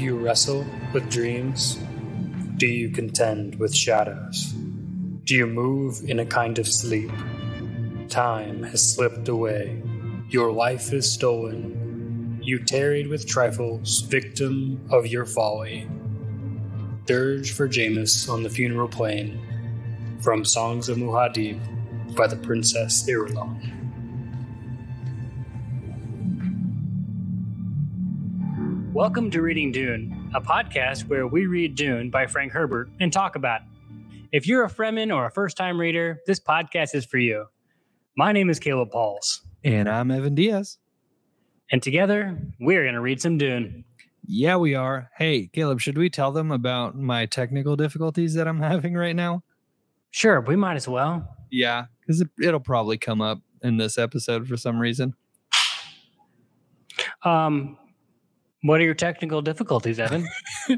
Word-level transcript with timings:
Do 0.00 0.06
you 0.06 0.16
wrestle 0.16 0.64
with 0.94 1.10
dreams? 1.10 1.78
Do 2.56 2.66
you 2.66 2.88
contend 2.88 3.56
with 3.56 3.76
shadows? 3.76 4.46
Do 5.24 5.34
you 5.34 5.46
move 5.46 6.08
in 6.08 6.20
a 6.20 6.24
kind 6.24 6.58
of 6.58 6.66
sleep? 6.66 7.10
Time 8.08 8.62
has 8.62 8.94
slipped 8.94 9.28
away. 9.28 9.82
Your 10.30 10.52
life 10.52 10.94
is 10.94 11.12
stolen. 11.12 12.40
You 12.42 12.64
tarried 12.64 13.08
with 13.08 13.26
trifles, 13.26 14.00
victim 14.00 14.80
of 14.88 15.06
your 15.06 15.26
folly. 15.26 15.86
Dirge 17.04 17.52
for 17.52 17.68
Jamis 17.68 18.26
on 18.26 18.42
the 18.42 18.48
funeral 18.48 18.88
plain. 18.88 19.38
From 20.22 20.46
Songs 20.46 20.88
of 20.88 20.96
Muad'Dib 20.96 22.16
by 22.16 22.26
the 22.26 22.36
Princess 22.36 23.06
Irulan. 23.06 23.79
Welcome 29.00 29.30
to 29.30 29.40
Reading 29.40 29.72
Dune, 29.72 30.30
a 30.34 30.42
podcast 30.42 31.08
where 31.08 31.26
we 31.26 31.46
read 31.46 31.74
Dune 31.74 32.10
by 32.10 32.26
Frank 32.26 32.52
Herbert 32.52 32.90
and 33.00 33.10
talk 33.10 33.34
about 33.34 33.62
it. 33.62 33.66
If 34.30 34.46
you're 34.46 34.62
a 34.62 34.68
Fremen 34.68 35.10
or 35.10 35.24
a 35.24 35.30
first 35.30 35.56
time 35.56 35.80
reader, 35.80 36.20
this 36.26 36.38
podcast 36.38 36.94
is 36.94 37.06
for 37.06 37.16
you. 37.16 37.46
My 38.18 38.32
name 38.32 38.50
is 38.50 38.60
Caleb 38.60 38.90
Pauls, 38.90 39.40
And 39.64 39.88
I'm 39.88 40.10
Evan 40.10 40.34
Diaz. 40.34 40.76
and 41.72 41.82
together 41.82 42.38
we're 42.60 42.82
going 42.82 42.92
to 42.94 43.00
read 43.00 43.22
some 43.22 43.38
Dune. 43.38 43.86
Yeah, 44.26 44.56
we 44.58 44.74
are. 44.74 45.08
Hey, 45.16 45.46
Caleb, 45.46 45.80
should 45.80 45.96
we 45.96 46.10
tell 46.10 46.30
them 46.30 46.52
about 46.52 46.94
my 46.94 47.24
technical 47.24 47.76
difficulties 47.76 48.34
that 48.34 48.46
I'm 48.46 48.60
having 48.60 48.92
right 48.92 49.16
now? 49.16 49.42
Sure, 50.10 50.42
we 50.42 50.56
might 50.56 50.76
as 50.76 50.86
well. 50.86 51.26
Yeah, 51.50 51.86
because 52.02 52.20
it, 52.20 52.28
it'll 52.38 52.60
probably 52.60 52.98
come 52.98 53.22
up 53.22 53.40
in 53.62 53.78
this 53.78 53.96
episode 53.96 54.46
for 54.46 54.58
some 54.58 54.78
reason. 54.78 55.14
Um, 57.22 57.78
what 58.62 58.80
are 58.80 58.84
your 58.84 58.94
technical 58.94 59.40
difficulties, 59.42 59.98
Evan? 59.98 60.28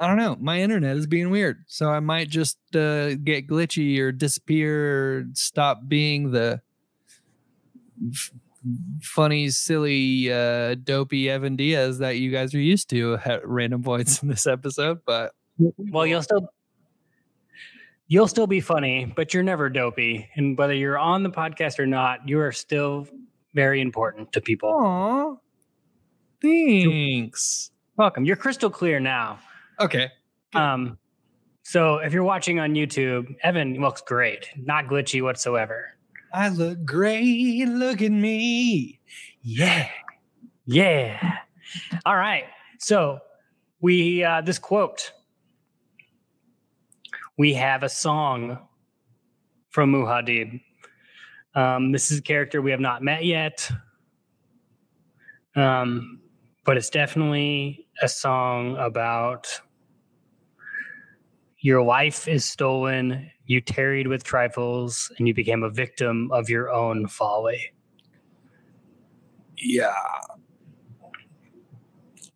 I 0.00 0.06
don't 0.06 0.16
know. 0.16 0.36
My 0.40 0.60
internet 0.60 0.96
is 0.96 1.06
being 1.06 1.30
weird. 1.30 1.64
So 1.66 1.90
I 1.90 2.00
might 2.00 2.28
just 2.28 2.58
uh, 2.74 3.14
get 3.16 3.46
glitchy 3.46 3.98
or 3.98 4.12
disappear 4.12 5.18
or 5.18 5.24
stop 5.34 5.82
being 5.86 6.30
the 6.30 6.60
f- 8.10 8.32
funny, 9.02 9.50
silly, 9.50 10.32
uh, 10.32 10.76
dopey 10.76 11.28
Evan 11.28 11.56
Diaz 11.56 11.98
that 11.98 12.16
you 12.18 12.30
guys 12.30 12.54
are 12.54 12.60
used 12.60 12.88
to 12.90 13.18
at 13.24 13.46
random 13.46 13.82
points 13.82 14.22
in 14.22 14.28
this 14.28 14.46
episode. 14.46 15.00
But 15.04 15.32
well, 15.58 16.06
you'll 16.06 16.22
still 16.22 16.48
you'll 18.08 18.28
still 18.28 18.46
be 18.46 18.60
funny, 18.60 19.12
but 19.16 19.34
you're 19.34 19.42
never 19.42 19.68
dopey. 19.68 20.28
And 20.34 20.56
whether 20.56 20.74
you're 20.74 20.98
on 20.98 21.22
the 21.22 21.30
podcast 21.30 21.78
or 21.78 21.86
not, 21.86 22.28
you 22.28 22.40
are 22.40 22.52
still 22.52 23.06
very 23.54 23.80
important 23.80 24.32
to 24.32 24.40
people. 24.40 24.70
Aw, 24.70 25.36
thanks. 26.42 27.70
Welcome. 27.96 28.24
You're 28.24 28.36
crystal 28.36 28.70
clear 28.70 29.00
now. 29.00 29.38
Okay. 29.80 30.10
Good. 30.52 30.58
Um, 30.58 30.98
so 31.62 31.98
if 31.98 32.12
you're 32.12 32.24
watching 32.24 32.58
on 32.58 32.74
YouTube, 32.74 33.34
Evan 33.42 33.80
looks 33.80 34.02
great, 34.02 34.48
not 34.56 34.86
glitchy 34.86 35.22
whatsoever. 35.22 35.92
I 36.34 36.48
look 36.48 36.84
great. 36.84 37.66
Look 37.66 38.02
at 38.02 38.12
me. 38.12 39.00
Yeah. 39.42 39.88
Yeah. 40.66 41.38
All 42.04 42.16
right. 42.16 42.44
So 42.78 43.20
we 43.80 44.24
uh, 44.24 44.40
this 44.40 44.58
quote. 44.58 45.12
We 47.38 47.54
have 47.54 47.82
a 47.82 47.88
song 47.88 48.58
from 49.70 49.92
Muad'Dib. 49.92 50.60
Um, 51.54 51.92
this 51.92 52.10
is 52.10 52.18
a 52.18 52.22
character 52.22 52.62
we 52.62 52.70
have 52.70 52.80
not 52.80 53.02
met 53.02 53.24
yet, 53.24 53.70
um, 55.54 56.20
but 56.64 56.76
it's 56.76 56.90
definitely 56.90 57.86
a 58.02 58.08
song 58.08 58.76
about 58.76 59.60
your 61.60 61.82
life 61.82 62.26
is 62.26 62.44
stolen, 62.44 63.30
you 63.46 63.60
tarried 63.60 64.08
with 64.08 64.24
trifles, 64.24 65.12
and 65.18 65.28
you 65.28 65.34
became 65.34 65.62
a 65.62 65.70
victim 65.70 66.30
of 66.32 66.48
your 66.48 66.70
own 66.70 67.06
folly. 67.06 67.72
Yeah. 69.56 69.94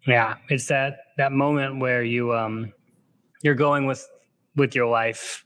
Yeah, 0.07 0.37
it's 0.49 0.69
that 0.69 0.99
that 1.17 1.33
moment 1.33 1.81
where 1.81 2.05
you 2.05 2.33
um 2.33 2.73
you're 3.43 3.57
going 3.57 3.87
with 3.87 4.07
with 4.55 4.75
your 4.75 4.87
life 4.87 5.45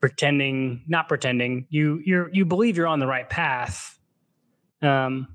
pretending 0.00 0.82
not 0.86 1.08
pretending 1.08 1.66
you 1.70 2.02
you're 2.04 2.28
you 2.34 2.44
believe 2.44 2.76
you're 2.76 2.86
on 2.86 2.98
the 2.98 3.06
right 3.06 3.30
path 3.30 3.98
um 4.82 5.26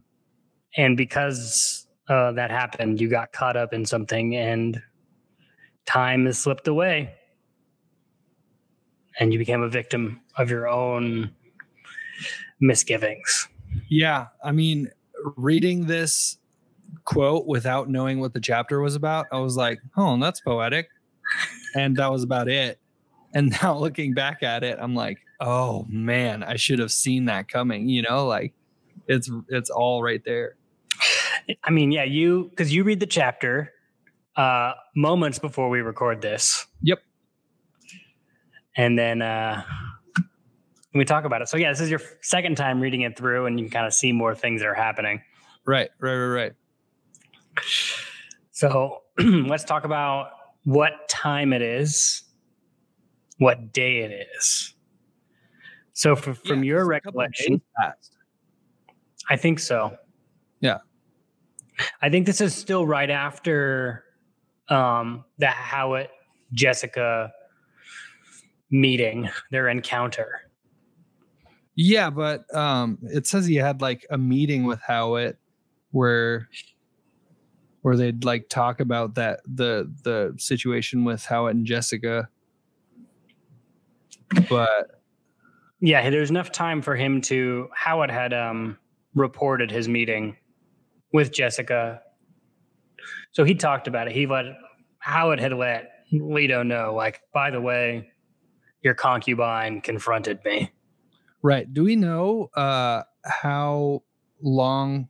and 0.78 0.96
because 0.96 1.88
uh 2.10 2.32
that 2.34 2.52
happened 2.52 3.00
you 3.00 3.08
got 3.08 3.32
caught 3.32 3.56
up 3.56 3.74
in 3.74 3.86
something 3.86 4.36
and 4.36 4.82
time 5.86 6.26
has 6.26 6.38
slipped 6.38 6.68
away 6.68 7.14
and 9.20 9.32
you 9.34 9.40
became 9.40 9.62
a 9.62 9.70
victim 9.70 10.20
of 10.38 10.50
your 10.50 10.68
own 10.68 11.32
misgivings 12.60 13.48
Yeah. 13.90 14.28
I 14.44 14.52
mean, 14.52 14.90
reading 15.36 15.86
this 15.86 16.38
quote 17.06 17.46
without 17.46 17.90
knowing 17.90 18.20
what 18.20 18.34
the 18.34 18.40
chapter 18.40 18.82
was 18.82 18.96
about, 18.96 19.28
I 19.32 19.40
was 19.40 19.56
like, 19.58 19.80
oh, 19.98 20.18
that's 20.20 20.42
poetic. 20.42 20.90
And 21.76 21.96
that 21.98 22.12
was 22.12 22.24
about 22.24 22.48
it. 22.48 22.80
And 23.34 23.56
now 23.62 23.78
looking 23.78 24.14
back 24.14 24.44
at 24.44 24.64
it, 24.64 24.78
I'm 24.80 24.96
like, 24.96 25.20
oh 25.40 25.86
man, 25.90 26.44
I 26.44 26.56
should 26.56 26.80
have 26.80 26.92
seen 26.92 27.26
that 27.26 27.48
coming. 27.48 27.88
You 27.90 28.02
know, 28.02 28.26
like 28.26 28.54
it's 29.08 29.30
it's 29.50 29.70
all 29.70 30.04
right 30.04 30.22
there. 30.26 30.56
I 31.64 31.72
mean, 31.72 31.92
yeah, 31.92 32.04
you 32.04 32.48
because 32.50 32.74
you 32.74 32.84
read 32.84 33.00
the 33.00 33.08
chapter 33.08 33.74
uh 34.36 34.74
moments 34.96 35.40
before 35.40 35.70
we 35.70 35.82
record 35.82 36.22
this. 36.22 36.66
Yep. 36.82 37.00
And 38.76 38.98
then 38.98 39.22
uh 39.22 39.64
we 40.94 41.06
talk 41.06 41.26
about 41.26 41.42
it. 41.42 41.50
So 41.50 41.58
yeah, 41.58 41.70
this 41.70 41.82
is 41.82 41.90
your 41.90 42.02
second 42.22 42.58
time 42.58 42.80
reading 42.80 43.02
it 43.02 43.18
through 43.18 43.46
and 43.46 43.60
you 43.60 43.66
can 43.66 43.72
kind 43.72 43.86
of 43.86 43.94
see 43.94 44.12
more 44.12 44.34
things 44.34 44.62
that 44.62 44.68
are 44.68 44.74
happening. 44.74 45.22
Right, 45.66 45.90
right, 46.00 46.16
right, 46.16 46.28
right. 46.28 46.54
So 48.52 49.02
let's 49.20 49.64
talk 49.64 49.84
about 49.84 50.32
what 50.64 51.08
time 51.10 51.54
it 51.54 51.62
is, 51.62 52.24
what 53.38 53.72
day 53.72 54.00
it 54.00 54.28
is. 54.36 54.74
So 55.94 56.16
for, 56.16 56.34
from 56.34 56.64
Yeah, 56.64 56.70
your 56.70 56.80
just 56.80 56.98
a 56.98 57.02
couple 57.02 57.22
of 57.22 57.26
recollection. 57.26 57.62
I 59.30 59.36
think 59.36 59.60
so. 59.60 59.96
Yeah. 60.60 60.80
I 62.02 62.10
think 62.10 62.26
this 62.26 62.42
is 62.42 62.56
still 62.56 62.86
right 62.86 63.10
after 63.10 64.04
um 64.70 65.26
the 65.38 65.48
Hawat 65.48 66.08
Jessica 66.54 67.32
meeting, 68.72 69.30
their 69.52 69.68
encounter. 69.68 70.42
Yeah, 71.76 72.10
but 72.10 72.54
um 72.56 73.00
it 73.04 73.28
says 73.28 73.46
he 73.46 73.56
had 73.56 73.82
like 73.82 74.06
a 74.10 74.18
meeting 74.18 74.66
with 74.66 74.80
Hawat 74.82 75.36
where 75.92 76.50
where 77.82 77.96
they'd 77.96 78.26
like 78.26 78.50
talk 78.50 78.80
about 78.80 79.16
that 79.16 79.42
the 79.46 79.92
the 80.04 80.36
situation 80.38 81.04
with 81.06 81.24
Hawat 81.24 81.52
and 81.52 81.66
Jessica. 81.66 82.30
But 84.50 85.02
Yeah, 85.80 86.10
there's 86.10 86.30
enough 86.30 86.52
time 86.52 86.82
for 86.82 86.96
him 86.96 87.22
to 87.22 87.70
Hawat 87.78 88.12
had 88.12 88.34
um 88.34 88.78
reported 89.16 89.72
his 89.72 89.88
meeting 89.88 90.36
with 91.14 91.32
Jessica. 91.32 92.02
So 93.32 93.44
he 93.44 93.56
talked 93.56 93.88
about 93.88 94.08
it. 94.08 94.14
He 94.14 94.26
let 94.28 94.46
Hawat 95.06 95.40
had 95.40 95.54
let 95.54 95.92
Leto 96.12 96.64
know, 96.64 96.94
like, 96.96 97.22
by 97.34 97.52
the 97.52 97.62
way, 97.62 98.10
your 98.82 98.94
concubine 98.94 99.82
confronted 99.82 100.40
me. 100.44 100.72
right, 101.42 101.72
do 101.74 101.84
we 101.84 101.96
know 101.96 102.50
uh 102.56 103.04
how 103.24 104.04
long 104.42 105.10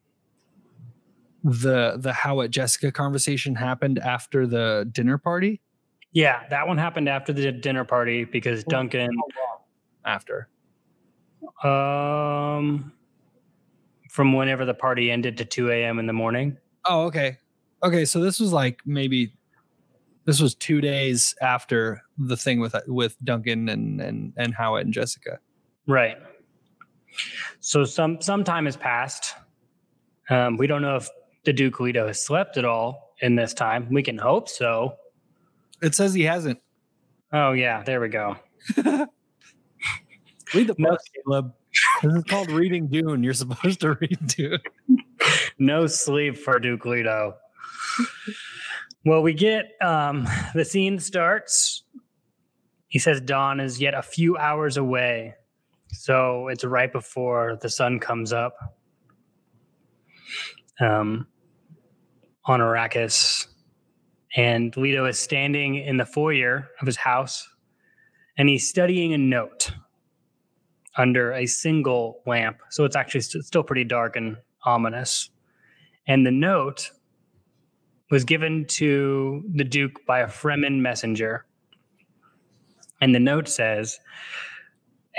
the 1.43 1.95
the 1.97 2.11
Hawat 2.11 2.49
Jessica 2.49 2.91
conversation 2.91 3.55
happened 3.55 3.99
after 3.99 4.45
the 4.45 4.89
dinner 4.91 5.17
party? 5.17 5.61
Yeah, 6.11 6.47
that 6.49 6.67
one 6.67 6.77
happened 6.77 7.07
after 7.07 7.31
the 7.31 7.51
dinner 7.51 7.85
party 7.85 8.25
because 8.25 8.63
Duncan 8.63 9.11
After. 10.05 10.49
um 11.63 12.91
from 14.09 14.33
whenever 14.33 14.65
the 14.65 14.73
party 14.73 15.11
ended 15.11 15.37
to 15.37 15.45
2 15.45 15.71
a.m. 15.71 15.99
in 15.99 16.07
the 16.07 16.13
morning. 16.13 16.57
Oh, 16.85 17.03
okay. 17.03 17.37
Okay, 17.83 18.05
so 18.05 18.19
this 18.19 18.39
was 18.39 18.51
like 18.51 18.81
maybe 18.85 19.33
this 20.25 20.41
was 20.41 20.53
two 20.53 20.81
days 20.81 21.33
after 21.41 22.01
the 22.17 22.35
thing 22.35 22.59
with 22.59 22.75
with 22.87 23.15
Duncan 23.23 23.69
and 23.69 24.01
and 24.01 24.33
and 24.35 24.55
Hawat 24.55 24.81
and 24.81 24.93
Jessica. 24.93 25.39
Right. 25.87 26.17
So 27.61 27.85
some 27.85 28.21
some 28.21 28.43
time 28.43 28.65
has 28.65 28.75
passed. 28.75 29.33
Um, 30.29 30.57
we 30.57 30.67
don't 30.67 30.81
know 30.81 30.97
if 30.97 31.09
the 31.45 31.53
Duke 31.53 31.79
Leto 31.79 32.07
has 32.07 32.23
slept 32.23 32.57
at 32.57 32.65
all 32.65 33.15
in 33.21 33.35
this 33.35 33.53
time. 33.53 33.87
We 33.91 34.03
can 34.03 34.17
hope 34.17 34.49
so. 34.49 34.95
It 35.81 35.95
says 35.95 36.13
he 36.13 36.23
hasn't. 36.23 36.59
Oh 37.31 37.53
yeah, 37.53 37.83
there 37.83 38.01
we 38.01 38.09
go. 38.09 38.35
Read 40.53 40.67
the 40.67 40.75
book, 40.75 40.99
Caleb. 41.13 41.53
This 42.01 42.13
is 42.13 42.23
called 42.23 42.51
reading 42.51 42.87
Dune. 42.87 43.23
You're 43.23 43.33
supposed 43.33 43.81
to 43.81 43.93
read 43.93 44.19
Dune. 44.27 44.59
No 45.61 45.87
sleep 45.87 46.37
for 46.37 46.57
Duke 46.57 46.85
Leto. 46.85 47.35
Well, 49.03 49.21
we 49.21 49.33
get 49.33 49.73
um, 49.81 50.25
the 50.55 50.63
scene 50.63 50.99
starts. 50.99 51.83
He 52.87 52.97
says 52.97 53.19
dawn 53.19 53.59
is 53.59 53.81
yet 53.81 53.93
a 53.93 54.01
few 54.01 54.37
hours 54.37 54.77
away. 54.77 55.35
So 55.89 56.47
it's 56.47 56.63
right 56.63 56.91
before 56.91 57.57
the 57.61 57.69
sun 57.69 57.99
comes 57.99 58.31
up 58.31 58.55
um, 60.79 61.27
on 62.45 62.61
Arrakis. 62.61 63.47
And 64.37 64.75
Leto 64.77 65.05
is 65.05 65.19
standing 65.19 65.75
in 65.75 65.97
the 65.97 66.05
foyer 66.05 66.69
of 66.79 66.85
his 66.87 66.95
house 66.95 67.47
and 68.37 68.47
he's 68.47 68.69
studying 68.69 69.13
a 69.13 69.17
note 69.17 69.73
under 70.99 71.31
a 71.31 71.45
single 71.45 72.21
lamp. 72.27 72.57
So 72.69 72.83
it's 72.83 72.95
actually 72.95 73.21
st- 73.21 73.45
still 73.45 73.63
pretty 73.63 73.85
dark 73.85 74.15
and 74.15 74.37
ominous. 74.65 75.29
And 76.05 76.25
the 76.25 76.31
note 76.31 76.91
was 78.11 78.25
given 78.25 78.65
to 78.65 79.43
the 79.55 79.63
Duke 79.63 80.05
by 80.05 80.19
a 80.19 80.27
Fremen 80.27 80.81
messenger. 80.81 81.45
And 82.99 83.15
the 83.15 83.19
note 83.19 83.47
says, 83.47 83.99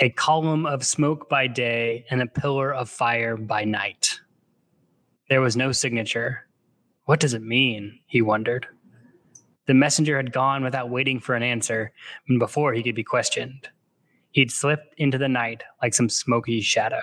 a 0.00 0.10
column 0.10 0.66
of 0.66 0.84
smoke 0.84 1.28
by 1.28 1.46
day 1.46 2.04
and 2.10 2.20
a 2.20 2.26
pillar 2.26 2.72
of 2.72 2.90
fire 2.90 3.36
by 3.36 3.64
night. 3.64 4.20
There 5.28 5.40
was 5.40 5.56
no 5.56 5.72
signature. 5.72 6.46
What 7.04 7.20
does 7.20 7.34
it 7.34 7.42
mean? 7.42 8.00
He 8.06 8.20
wondered. 8.20 8.66
The 9.66 9.74
messenger 9.74 10.16
had 10.16 10.32
gone 10.32 10.62
without 10.62 10.90
waiting 10.90 11.20
for 11.20 11.34
an 11.34 11.42
answer, 11.42 11.92
and 12.28 12.38
before 12.38 12.74
he 12.74 12.82
could 12.82 12.94
be 12.94 13.04
questioned. 13.04 13.68
He'd 14.32 14.50
slipped 14.50 14.94
into 14.96 15.18
the 15.18 15.28
night 15.28 15.62
like 15.82 15.94
some 15.94 16.08
smoky 16.08 16.60
shadow. 16.60 17.00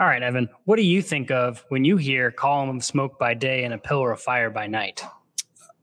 All 0.00 0.06
right, 0.06 0.22
Evan, 0.22 0.48
what 0.64 0.76
do 0.76 0.82
you 0.82 1.02
think 1.02 1.30
of 1.30 1.64
when 1.70 1.84
you 1.84 1.96
hear 1.96 2.30
column 2.30 2.76
of 2.76 2.84
smoke 2.84 3.18
by 3.18 3.34
day 3.34 3.64
and 3.64 3.74
a 3.74 3.78
pillar 3.78 4.12
of 4.12 4.20
fire 4.20 4.48
by 4.48 4.68
night? 4.68 5.04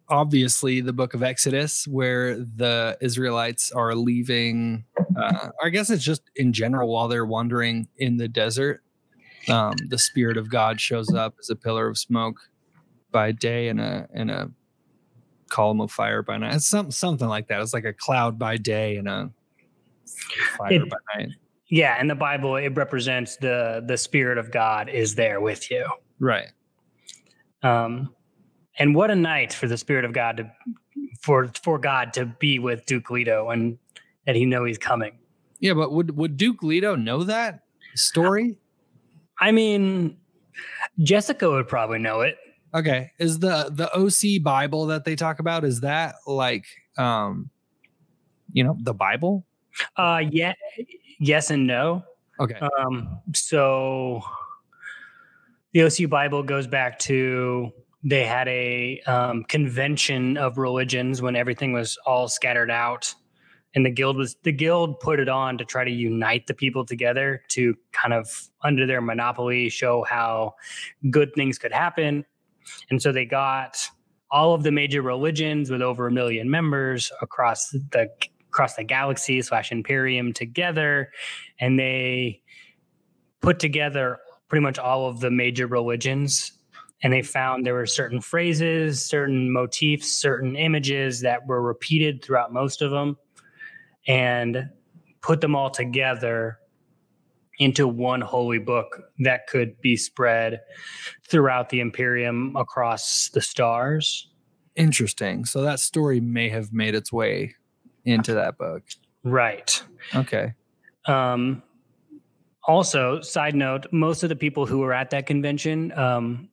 Obviously, 0.07 0.80
the 0.80 0.94
book 0.94 1.13
of 1.13 1.22
Exodus, 1.22 1.86
where 1.86 2.38
the 2.38 2.98
Israelites 3.02 3.72
are 3.74 3.94
leaving. 3.94 4.86
Uh, 5.19 5.50
I 5.62 5.69
guess 5.69 5.90
it's 5.90 6.04
just 6.04 6.22
in 6.36 6.54
general 6.54 6.94
while 6.94 7.10
they're 7.10 7.25
wandering 7.25 7.90
in 7.98 8.16
the 8.16 8.30
desert. 8.30 8.84
Um, 9.50 9.74
the 9.90 9.98
Spirit 9.98 10.38
of 10.38 10.50
God 10.50 10.80
shows 10.80 11.13
up 11.13 11.36
as 11.40 11.50
a 11.50 11.56
pillar 11.56 11.88
of 11.88 11.98
smoke 11.98 12.38
by 13.12 13.31
day 13.31 13.68
and 13.68 13.81
a 13.81 14.07
and 14.13 14.31
a 14.31 14.50
column 15.50 15.81
of 15.81 15.92
fire 15.92 16.21
by 16.21 16.38
night. 16.38 16.56
It's 16.56 16.68
some, 16.68 16.92
something 16.92 17.27
like 17.27 17.47
that. 17.47 17.62
It's 17.62 17.74
like 17.74 17.86
a 17.86 17.94
cloud 17.94 18.38
by 18.39 18.57
day 18.57 18.97
and 18.97 19.07
a 19.07 19.31
fire 20.57 20.74
It- 20.74 20.89
by 20.89 20.97
night. 21.18 21.30
Yeah, 21.68 22.00
in 22.00 22.07
the 22.07 22.15
Bible, 22.15 22.57
it 22.57 22.75
represents 22.75 23.38
the 23.38 23.83
the 23.88 23.97
Spirit 23.97 24.38
of 24.38 24.51
God 24.51 24.88
is 24.88 25.15
there 25.15 25.42
with 25.42 25.71
you. 25.71 25.83
Right. 26.19 26.50
Um, 27.63 28.13
and 28.77 28.94
what 28.94 29.09
a 29.09 29.15
night 29.15 29.51
for 29.51 29.68
the 29.68 29.75
Spirit 29.77 30.06
of 30.06 30.13
God 30.13 30.38
to 30.38 30.51
for 31.21 31.50
for 31.63 31.80
God 31.80 32.13
to 32.13 32.25
be 32.27 32.59
with 32.59 32.86
Duke 32.86 33.09
Leto 33.09 33.50
and 33.50 33.80
that 34.27 34.36
he 34.36 34.45
know 34.45 34.63
he's 34.63 34.77
coming. 34.77 35.18
Yeah, 35.59 35.74
but 35.74 35.92
would 35.92 36.15
would 36.15 36.38
Duke 36.38 36.62
Leto 36.62 36.95
know 36.95 37.24
that 37.24 37.62
story? 37.95 38.57
I 39.39 39.51
mean, 39.51 40.18
Jessica 41.00 41.50
would 41.50 41.68
probably 41.68 41.97
know 42.00 42.21
it. 42.21 42.38
Okay. 42.75 43.12
Is 43.18 43.39
the 43.39 43.72
the 43.72 43.89
OC 43.95 44.44
Bible 44.44 44.88
that 44.88 45.06
they 45.06 45.16
talk 45.16 45.39
about 45.39 45.63
is 45.63 45.80
that 45.81 46.16
like 46.27 46.66
um 46.98 47.50
you 48.51 48.63
know, 48.63 48.77
the 48.80 48.94
Bible? 48.94 49.45
Uh, 49.98 50.22
yeah, 50.31 50.54
yes 51.19 51.51
and 51.51 51.68
no. 51.68 52.04
Okay. 52.39 52.60
Um, 52.80 53.19
so 53.33 54.22
the 55.74 55.83
OC 55.83 56.10
Bible 56.10 56.44
goes 56.44 56.68
back 56.68 57.00
to 57.00 57.72
they 58.04 58.24
had 58.24 58.48
a 58.48 59.01
um, 59.07 59.44
convention 59.45 60.38
of 60.38 60.57
religions 60.57 61.21
when 61.21 61.36
everything 61.36 61.74
was 61.74 61.98
all 62.06 62.28
scattered 62.28 62.71
out, 62.71 63.13
and 63.74 63.86
the 63.86 63.89
guild 63.89 64.16
was 64.16 64.36
the 64.44 64.51
guild 64.51 65.00
put 65.00 65.19
it 65.19 65.28
on 65.28 65.57
to 65.57 65.66
try 65.66 65.83
to 65.83 65.92
unite 65.92 66.48
the 66.48 66.54
people 66.54 66.86
together 66.86 67.42
to 67.50 67.75
kind 67.92 68.13
of 68.13 68.50
under 68.62 68.86
their 68.86 69.01
monopoly 69.01 69.69
show 69.69 70.04
how 70.04 70.54
good 71.10 71.33
things 71.33 71.57
could 71.57 71.74
happen, 71.74 72.25
and 72.90 73.02
so 73.02 73.12
they 73.12 73.26
got 73.26 73.78
all 74.32 74.54
of 74.54 74.64
the 74.64 74.72
major 74.72 75.02
religions 75.02 75.70
with 75.70 75.82
over 75.82 76.08
a 76.08 76.12
million 76.12 76.50
members 76.50 77.12
across 77.22 77.70
the 77.70 78.10
across 78.50 78.76
the 78.76 78.84
galaxy 78.84 79.42
slash 79.42 79.72
imperium 79.72 80.32
together. 80.32 81.12
And 81.60 81.78
they 81.78 82.42
put 83.42 83.60
together 83.60 84.20
pretty 84.48 84.64
much 84.64 84.80
all 84.80 85.08
of 85.08 85.20
the 85.20 85.30
major 85.30 85.68
religions. 85.68 86.54
And 87.04 87.12
they 87.12 87.22
found 87.22 87.66
there 87.66 87.74
were 87.74 87.86
certain 87.86 88.22
phrases 88.22 89.04
certain 89.04 89.52
motifs 89.52 90.16
certain 90.16 90.56
images 90.56 91.22
that 91.22 91.46
were 91.46 91.62
repeated 91.62 92.24
throughout 92.24 92.54
most 92.54 92.82
of 92.82 92.92
them 92.92 93.18
and 94.08 94.70
put 95.22 95.42
them 95.42 95.56
all 95.56 95.70
together 95.70 96.60
into 97.60 97.88
one 97.88 98.22
holy 98.22 98.60
book 98.60 99.02
that 99.19 99.48
could 99.48 99.80
be 99.81 99.96
spread 99.96 100.60
throughout 101.28 101.69
the 101.69 101.80
imperium 101.80 102.56
across 102.56 103.30
the 103.34 103.42
stars 103.42 104.30
Interesting. 104.75 105.46
So 105.46 105.62
that 105.62 105.80
story 105.80 106.19
may 106.19 106.50
have 106.50 106.74
made 106.74 106.96
its 106.96 107.10
way 107.13 107.56
into 108.04 108.34
that 108.34 108.57
book. 108.57 108.84
right 109.24 109.81
Okay. 110.13 110.54
Um, 111.06 111.63
also, 112.68 113.22
side 113.22 113.56
note, 113.56 113.86
most 113.94 114.24
of 114.24 114.28
the 114.30 114.36
people 114.36 114.66
who 114.66 114.80
were 114.80 114.92
at 114.92 115.12
that 115.12 115.28
convention 115.28 115.92
um, 115.98 116.50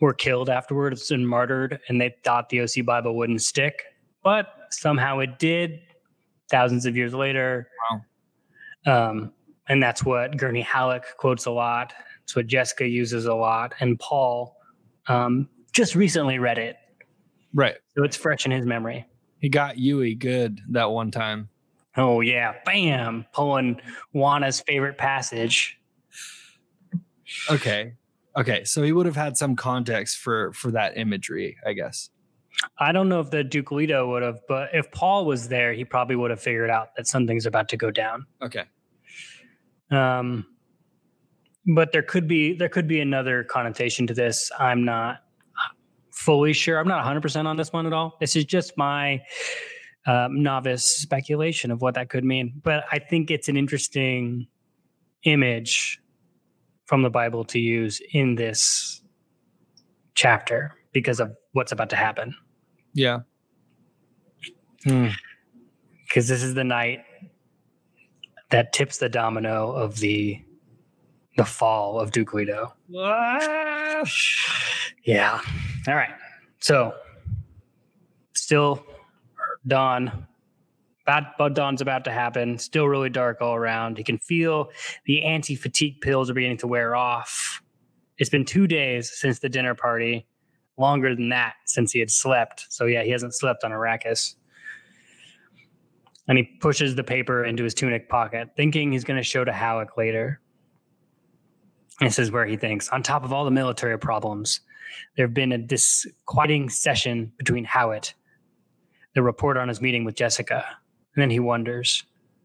were 0.00 0.14
killed 0.14 0.48
afterwards 0.50 1.10
and 1.10 1.26
martyred, 1.28 1.80
and 1.88 2.00
they 2.00 2.14
thought 2.22 2.48
the 2.50 2.60
OC 2.60 2.84
Bible 2.84 3.16
wouldn't 3.16 3.42
stick, 3.42 3.82
but 4.22 4.54
somehow 4.70 5.18
it 5.18 5.38
did. 5.40 5.80
Thousands 6.50 6.86
of 6.86 6.96
years 6.96 7.12
later, 7.12 7.68
Wow. 8.86 9.10
um, 9.10 9.32
and 9.68 9.82
that's 9.82 10.04
what 10.04 10.36
Gurney 10.36 10.62
Halleck 10.62 11.16
quotes 11.16 11.46
a 11.46 11.50
lot. 11.50 11.92
It's 12.24 12.34
what 12.36 12.46
Jessica 12.46 12.86
uses 12.86 13.26
a 13.26 13.34
lot, 13.34 13.74
and 13.80 13.98
Paul 13.98 14.56
um, 15.06 15.48
just 15.72 15.94
recently 15.94 16.38
read 16.38 16.58
it, 16.58 16.76
Right. 17.54 17.76
so 17.96 18.04
it's 18.04 18.16
fresh 18.16 18.44
in 18.44 18.50
his 18.52 18.66
memory. 18.66 19.06
He 19.40 19.48
got 19.48 19.76
Yueh 19.76 20.18
good 20.18 20.60
that 20.70 20.90
one 20.90 21.10
time. 21.10 21.48
Oh 21.96 22.20
yeah, 22.20 22.54
bam, 22.64 23.24
pulling 23.32 23.80
Wanna's 24.12 24.60
favorite 24.60 24.98
passage. 24.98 25.78
Okay. 27.50 27.94
Okay. 28.36 28.64
So 28.64 28.82
he 28.82 28.92
would 28.92 29.06
have 29.06 29.16
had 29.16 29.36
some 29.36 29.56
context 29.56 30.18
for 30.18 30.52
for 30.52 30.70
that 30.72 30.96
imagery, 30.96 31.56
I 31.66 31.72
guess. 31.72 32.10
I 32.78 32.90
don't 32.92 33.08
know 33.08 33.20
if 33.20 33.30
the 33.30 33.44
Duke 33.44 33.70
Leto 33.70 34.08
would 34.10 34.22
have, 34.22 34.40
but 34.48 34.70
if 34.72 34.90
Paul 34.90 35.24
was 35.26 35.48
there, 35.48 35.72
he 35.72 35.84
probably 35.84 36.16
would 36.16 36.30
have 36.30 36.40
figured 36.40 36.70
out 36.70 36.88
that 36.96 37.06
something's 37.06 37.46
about 37.46 37.68
to 37.70 37.76
go 37.76 37.90
down. 37.90 38.26
Okay. 38.42 38.64
Um, 39.90 40.46
but 41.74 41.92
there 41.92 42.02
could 42.02 42.26
be 42.26 42.54
there 42.54 42.68
could 42.68 42.88
be 42.88 43.00
another 43.00 43.44
connotation 43.44 44.06
to 44.06 44.14
this. 44.14 44.50
I'm 44.58 44.84
not 44.84 45.20
fully 46.10 46.52
sure. 46.52 46.78
I'm 46.78 46.88
not 46.88 46.98
100 46.98 47.20
percent 47.20 47.46
on 47.46 47.56
this 47.56 47.72
one 47.72 47.86
at 47.86 47.92
all. 47.92 48.16
This 48.20 48.36
is 48.36 48.44
just 48.44 48.76
my 48.76 49.20
um, 50.06 50.42
novice 50.42 50.84
speculation 50.84 51.70
of 51.70 51.82
what 51.82 51.94
that 51.94 52.08
could 52.08 52.24
mean. 52.24 52.60
But 52.62 52.84
I 52.90 52.98
think 52.98 53.30
it's 53.30 53.48
an 53.48 53.56
interesting 53.56 54.46
image 55.24 56.00
from 56.86 57.02
the 57.02 57.10
Bible 57.10 57.44
to 57.44 57.58
use 57.58 58.00
in 58.12 58.34
this 58.34 59.02
chapter 60.14 60.74
because 60.92 61.20
of 61.20 61.36
what's 61.52 61.72
about 61.72 61.90
to 61.90 61.96
happen. 61.96 62.34
Yeah. 62.94 63.20
Hmm. 64.84 65.08
because 66.04 66.28
this 66.28 66.42
is 66.42 66.54
the 66.54 66.62
night 66.62 67.00
that 68.50 68.72
tips 68.72 68.98
the 68.98 69.08
domino 69.08 69.70
of 69.72 69.98
the 69.98 70.42
the 71.36 71.44
fall 71.44 72.00
of 72.00 72.10
Duke 72.10 72.34
Leto. 72.34 72.74
Yeah. 75.04 75.40
All 75.86 75.94
right. 75.94 76.10
So 76.58 76.94
still 78.34 78.84
dawn. 79.66 80.26
Bad, 81.06 81.26
dawn's 81.54 81.80
about 81.80 82.04
to 82.04 82.10
happen. 82.10 82.58
Still 82.58 82.86
really 82.86 83.08
dark 83.08 83.40
all 83.40 83.54
around. 83.54 83.96
He 83.96 84.04
can 84.04 84.18
feel 84.18 84.70
the 85.06 85.22
anti-fatigue 85.22 86.02
pills 86.02 86.28
are 86.28 86.34
beginning 86.34 86.58
to 86.58 86.66
wear 86.66 86.94
off. 86.94 87.62
It's 88.18 88.28
been 88.28 88.44
two 88.44 88.66
days 88.66 89.10
since 89.10 89.38
the 89.38 89.48
dinner 89.48 89.74
party. 89.74 90.26
Longer 90.76 91.14
than 91.14 91.28
that 91.30 91.54
since 91.64 91.92
he 91.92 91.98
had 91.98 92.10
slept. 92.10 92.66
So 92.68 92.84
yeah, 92.84 93.04
he 93.04 93.10
hasn't 93.10 93.34
slept 93.34 93.64
on 93.64 93.70
Arrakis 93.70 94.34
and 96.28 96.38
he 96.38 96.44
pushes 96.44 96.94
the 96.94 97.02
paper 97.02 97.44
into 97.44 97.64
his 97.64 97.74
tunic 97.74 98.08
pocket, 98.08 98.50
thinking 98.56 98.92
he's 98.92 99.04
going 99.04 99.16
to 99.16 99.22
show 99.22 99.44
to 99.44 99.52
Halleck 99.52 99.96
later. 99.96 100.40
This 102.00 102.18
is 102.18 102.30
where 102.30 102.46
he 102.46 102.56
thinks, 102.56 102.88
on 102.90 103.02
top 103.02 103.24
of 103.24 103.32
all 103.32 103.44
the 103.44 103.50
military 103.50 103.98
problems, 103.98 104.60
there 105.16 105.26
have 105.26 105.34
been 105.34 105.52
a 105.52 105.58
disquieting 105.58 106.68
session 106.68 107.32
between 107.38 107.66
Hawat, 107.66 108.12
the 109.14 109.22
report 109.22 109.56
on 109.56 109.68
his 109.68 109.80
meeting 109.80 110.04
with 110.04 110.14
Jessica. 110.14 110.64
And 111.14 111.22
then 111.22 111.30
he 111.30 111.40
wonders, 111.40 112.04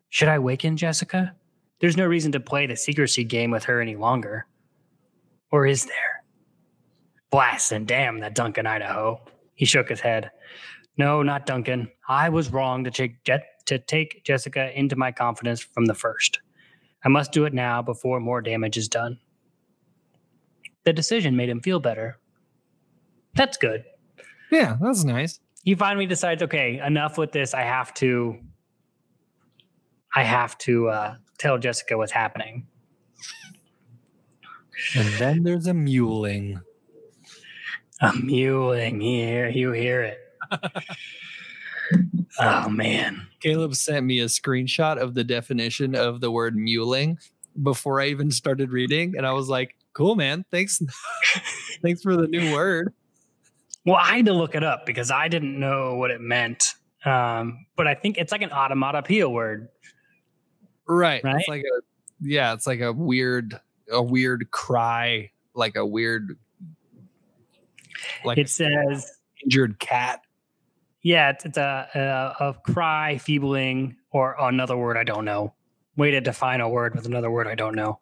should 0.10 0.28
I 0.28 0.40
waken 0.40 0.78
Jessica? 0.78 1.36
There's 1.80 1.98
no 1.98 2.06
reason 2.08 2.32
to 2.32 2.40
play 2.40 2.66
the 2.66 2.76
secrecy 2.76 3.24
game 3.24 3.52
with 3.52 3.66
her 3.66 3.82
any 3.82 3.96
longer. 3.96 4.48
Or 5.52 5.68
is 5.68 5.86
there? 5.86 6.24
Blast 7.30 7.72
and 7.72 7.88
damn 7.88 8.20
that 8.20 8.36
Duncan 8.36 8.66
Idaho. 8.66 9.22
He 9.56 9.66
shook 9.66 9.90
his 9.90 10.00
head. 10.00 10.32
No, 10.98 11.24
not 11.24 11.46
Duncan. 11.46 11.92
I 12.08 12.30
was 12.30 12.52
wrong 12.52 12.84
to 12.84 12.92
take 12.92 13.24
Je- 13.24 13.44
to 13.66 13.80
take 13.80 14.24
Jessica 14.24 14.78
into 14.78 14.96
my 14.96 15.12
confidence 15.12 15.62
from 15.62 15.86
the 15.86 15.94
first. 15.94 16.40
I 17.04 17.10
must 17.10 17.32
do 17.32 17.46
it 17.46 17.54
now 17.54 17.82
before 17.82 18.20
more 18.20 18.42
damage 18.42 18.78
is 18.78 18.88
done. 18.88 19.20
The 20.86 20.94
decision 20.94 21.36
made 21.36 21.50
him 21.50 21.62
feel 21.62 21.80
better. 21.80 22.20
That's 23.36 23.58
good. 23.58 23.86
Yeah, 24.52 24.78
that's 24.80 25.04
nice. 25.04 25.40
He 25.64 25.76
finally 25.76 26.06
decides, 26.06 26.44
okay, 26.44 26.80
enough 26.86 27.18
with 27.18 27.32
this. 27.32 27.54
I 27.54 27.62
have 27.62 27.94
to 27.96 28.38
I 30.16 30.24
have 30.24 30.58
to 30.60 30.90
uh, 30.90 31.16
tell 31.40 31.58
Jessica 31.58 31.98
what's 31.98 32.12
happening. 32.12 32.68
And 34.96 35.08
then 35.16 35.44
there's 35.44 35.68
a 35.68 35.74
muling. 35.74 36.62
A 38.02 38.14
mewing 38.14 39.02
here, 39.02 39.50
you 39.50 39.72
hear 39.72 40.04
it. 40.04 40.20
oh 42.40 42.70
man. 42.70 43.28
Caleb 43.40 43.76
sent 43.76 44.06
me 44.06 44.20
a 44.20 44.26
screenshot 44.26 44.98
of 44.98 45.14
the 45.14 45.24
definition 45.24 45.96
of 45.96 46.22
the 46.22 46.32
word 46.32 46.56
muling 46.56 47.18
before 47.62 48.02
I 48.02 48.08
even 48.08 48.32
started 48.32 48.72
reading, 48.72 49.16
and 49.18 49.26
I 49.26 49.34
was 49.34 49.50
like, 49.50 49.76
"Cool, 49.94 50.16
man. 50.16 50.46
Thanks, 50.52 50.82
thanks 51.82 52.02
for 52.02 52.16
the 52.16 52.28
new 52.28 52.54
word." 52.54 52.94
Well, 53.86 53.98
I 54.00 54.18
had 54.18 54.26
to 54.28 54.34
look 54.34 54.56
it 54.56 54.64
up 54.64 54.86
because 54.86 55.12
I 55.12 55.28
didn't 55.28 55.60
know 55.60 55.96
what 55.96 56.10
it 56.10 56.22
meant. 56.22 56.76
Um, 57.06 57.66
but 57.76 57.86
I 57.86 57.96
think 57.96 58.18
it's 58.18 58.32
like 58.32 58.42
an 58.42 58.50
automatopoeia 58.50 59.30
word. 59.30 59.68
Right. 60.88 61.22
Right? 61.24 61.36
It's 61.38 61.48
like 61.50 61.62
a 61.62 61.82
yeah, 62.22 62.54
it's 62.54 62.66
like 62.66 62.80
a 62.80 62.94
weird 62.94 63.60
a 63.92 64.02
weird 64.02 64.52
cry, 64.52 65.32
like 65.54 65.76
a 65.76 65.86
weird 65.86 66.38
like 68.24 68.38
It 68.38 68.50
says, 68.50 69.12
injured 69.44 69.80
cat. 69.80 70.22
Yeah, 71.04 71.32
it's, 71.32 71.46
it's 71.46 71.58
a, 71.58 71.88
a, 72.40 72.46
a 72.50 72.54
cry, 72.72 73.18
feebling, 73.18 73.98
or 74.12 74.36
another 74.40 74.78
word 74.78 74.98
I 74.98 75.04
don't 75.04 75.26
know. 75.26 75.54
Way 75.98 76.12
to 76.12 76.22
define 76.22 76.62
a 76.62 76.70
word 76.70 76.96
with 76.96 77.06
another 77.06 77.30
word 77.30 77.48
I 77.48 77.56
don't 77.56 77.76
know. 77.76 78.00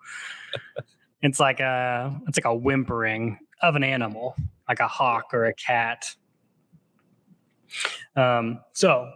it's 1.21 1.39
like 1.39 1.59
a 1.59 2.15
it's 2.27 2.37
like 2.37 2.45
a 2.45 2.55
whimpering 2.55 3.39
of 3.61 3.75
an 3.75 3.83
animal, 3.83 4.35
like 4.69 4.79
a 4.79 4.87
hawk 4.87 5.33
or 5.33 5.45
a 5.45 5.53
cat. 5.53 6.15
Um, 8.15 8.59
so 8.73 9.11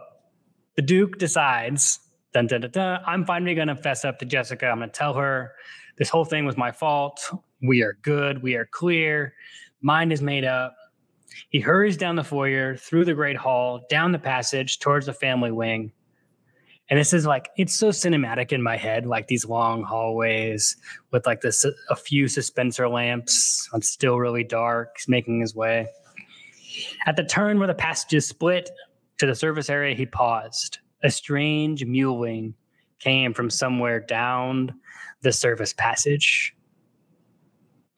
the 0.76 0.82
Duke 0.82 1.18
decides, 1.18 2.00
dun, 2.32 2.46
dun, 2.46 2.62
dun, 2.62 2.70
dun, 2.70 3.00
I'm 3.06 3.24
finally 3.24 3.54
going 3.54 3.68
to 3.68 3.76
fess 3.76 4.04
up 4.04 4.18
to 4.20 4.24
Jessica. 4.24 4.66
I'm 4.66 4.78
going 4.78 4.90
to 4.90 4.94
tell 4.94 5.14
her 5.14 5.52
this 5.98 6.08
whole 6.08 6.24
thing 6.24 6.44
was 6.44 6.56
my 6.56 6.72
fault. 6.72 7.20
We 7.62 7.82
are 7.82 7.98
good. 8.02 8.42
We 8.42 8.54
are 8.54 8.66
clear. 8.66 9.34
Mind 9.80 10.12
is 10.12 10.22
made 10.22 10.44
up. 10.44 10.74
He 11.50 11.60
hurries 11.60 11.96
down 11.96 12.16
the 12.16 12.24
foyer, 12.24 12.76
through 12.76 13.04
the 13.04 13.14
great 13.14 13.36
hall, 13.36 13.84
down 13.88 14.12
the 14.12 14.18
passage 14.18 14.78
towards 14.78 15.06
the 15.06 15.12
family 15.12 15.52
wing. 15.52 15.92
And 16.88 16.98
this 16.98 17.12
is 17.12 17.26
like, 17.26 17.48
it's 17.56 17.74
so 17.74 17.88
cinematic 17.88 18.52
in 18.52 18.62
my 18.62 18.76
head, 18.76 19.06
like 19.06 19.26
these 19.26 19.44
long 19.44 19.82
hallways 19.82 20.76
with 21.10 21.26
like 21.26 21.40
this, 21.40 21.66
a 21.90 21.96
few 21.96 22.26
suspensor 22.26 22.90
lamps. 22.90 23.68
It's 23.74 23.88
still 23.88 24.18
really 24.18 24.44
dark. 24.44 24.94
He's 24.96 25.08
making 25.08 25.40
his 25.40 25.54
way. 25.54 25.88
At 27.06 27.16
the 27.16 27.24
turn 27.24 27.58
where 27.58 27.66
the 27.66 27.74
passages 27.74 28.28
split 28.28 28.70
to 29.18 29.26
the 29.26 29.34
service 29.34 29.68
area, 29.68 29.96
he 29.96 30.06
paused. 30.06 30.78
A 31.02 31.10
strange 31.10 31.84
mewling 31.84 32.54
came 33.00 33.34
from 33.34 33.50
somewhere 33.50 34.00
down 34.00 34.74
the 35.22 35.32
service 35.32 35.72
passage. 35.72 36.54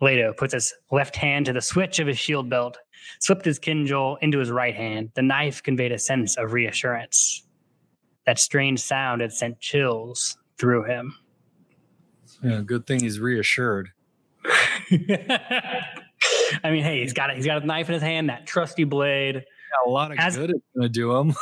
Leto 0.00 0.32
puts 0.32 0.54
his 0.54 0.72
left 0.90 1.16
hand 1.16 1.46
to 1.46 1.52
the 1.52 1.60
switch 1.60 1.98
of 1.98 2.06
his 2.06 2.18
shield 2.18 2.48
belt, 2.48 2.78
slipped 3.20 3.44
his 3.44 3.58
kindjal 3.58 4.16
into 4.20 4.38
his 4.38 4.50
right 4.50 4.74
hand. 4.74 5.10
The 5.14 5.22
knife 5.22 5.62
conveyed 5.62 5.92
a 5.92 5.98
sense 5.98 6.36
of 6.36 6.52
reassurance. 6.52 7.46
That 8.26 8.38
strange 8.38 8.80
sound 8.80 9.20
had 9.20 9.32
sent 9.32 9.60
chills 9.60 10.36
through 10.58 10.84
him. 10.84 11.14
Yeah, 12.42 12.60
good 12.60 12.86
thing 12.86 13.00
he's 13.00 13.18
reassured. 13.18 13.90
I 16.64 16.70
mean, 16.70 16.82
hey, 16.82 17.00
he's 17.00 17.12
got 17.12 17.30
it. 17.30 17.36
He's 17.36 17.46
got 17.46 17.62
a 17.62 17.66
knife 17.66 17.88
in 17.88 17.94
his 17.94 18.02
hand, 18.02 18.28
that 18.28 18.46
trusty 18.46 18.84
blade. 18.84 19.34
Yeah, 19.36 19.42
a 19.86 19.90
lot 19.90 20.12
of 20.12 20.18
As- 20.18 20.36
good 20.36 20.50
it's 20.50 20.64
gonna 20.76 20.88
do 20.88 21.16
him. 21.16 21.34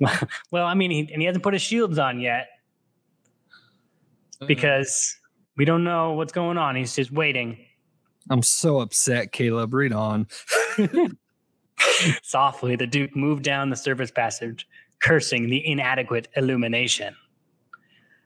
well, 0.50 0.66
I 0.66 0.74
mean, 0.74 0.90
he, 0.90 1.00
and 1.12 1.20
he 1.20 1.26
hasn't 1.26 1.42
put 1.42 1.52
his 1.52 1.62
shields 1.62 1.98
on 1.98 2.20
yet 2.20 2.48
uh-huh. 4.40 4.46
because 4.46 5.16
we 5.56 5.64
don't 5.64 5.84
know 5.84 6.12
what's 6.12 6.32
going 6.32 6.58
on. 6.58 6.76
He's 6.76 6.94
just 6.94 7.10
waiting. 7.10 7.58
I'm 8.30 8.42
so 8.42 8.80
upset, 8.80 9.32
Caleb. 9.32 9.74
Read 9.74 9.92
on. 9.92 10.26
Softly, 12.22 12.76
the 12.76 12.86
Duke 12.86 13.16
moved 13.16 13.42
down 13.42 13.70
the 13.70 13.76
service 13.76 14.10
passage, 14.10 14.66
cursing 15.00 15.48
the 15.48 15.66
inadequate 15.66 16.28
illumination. 16.36 17.14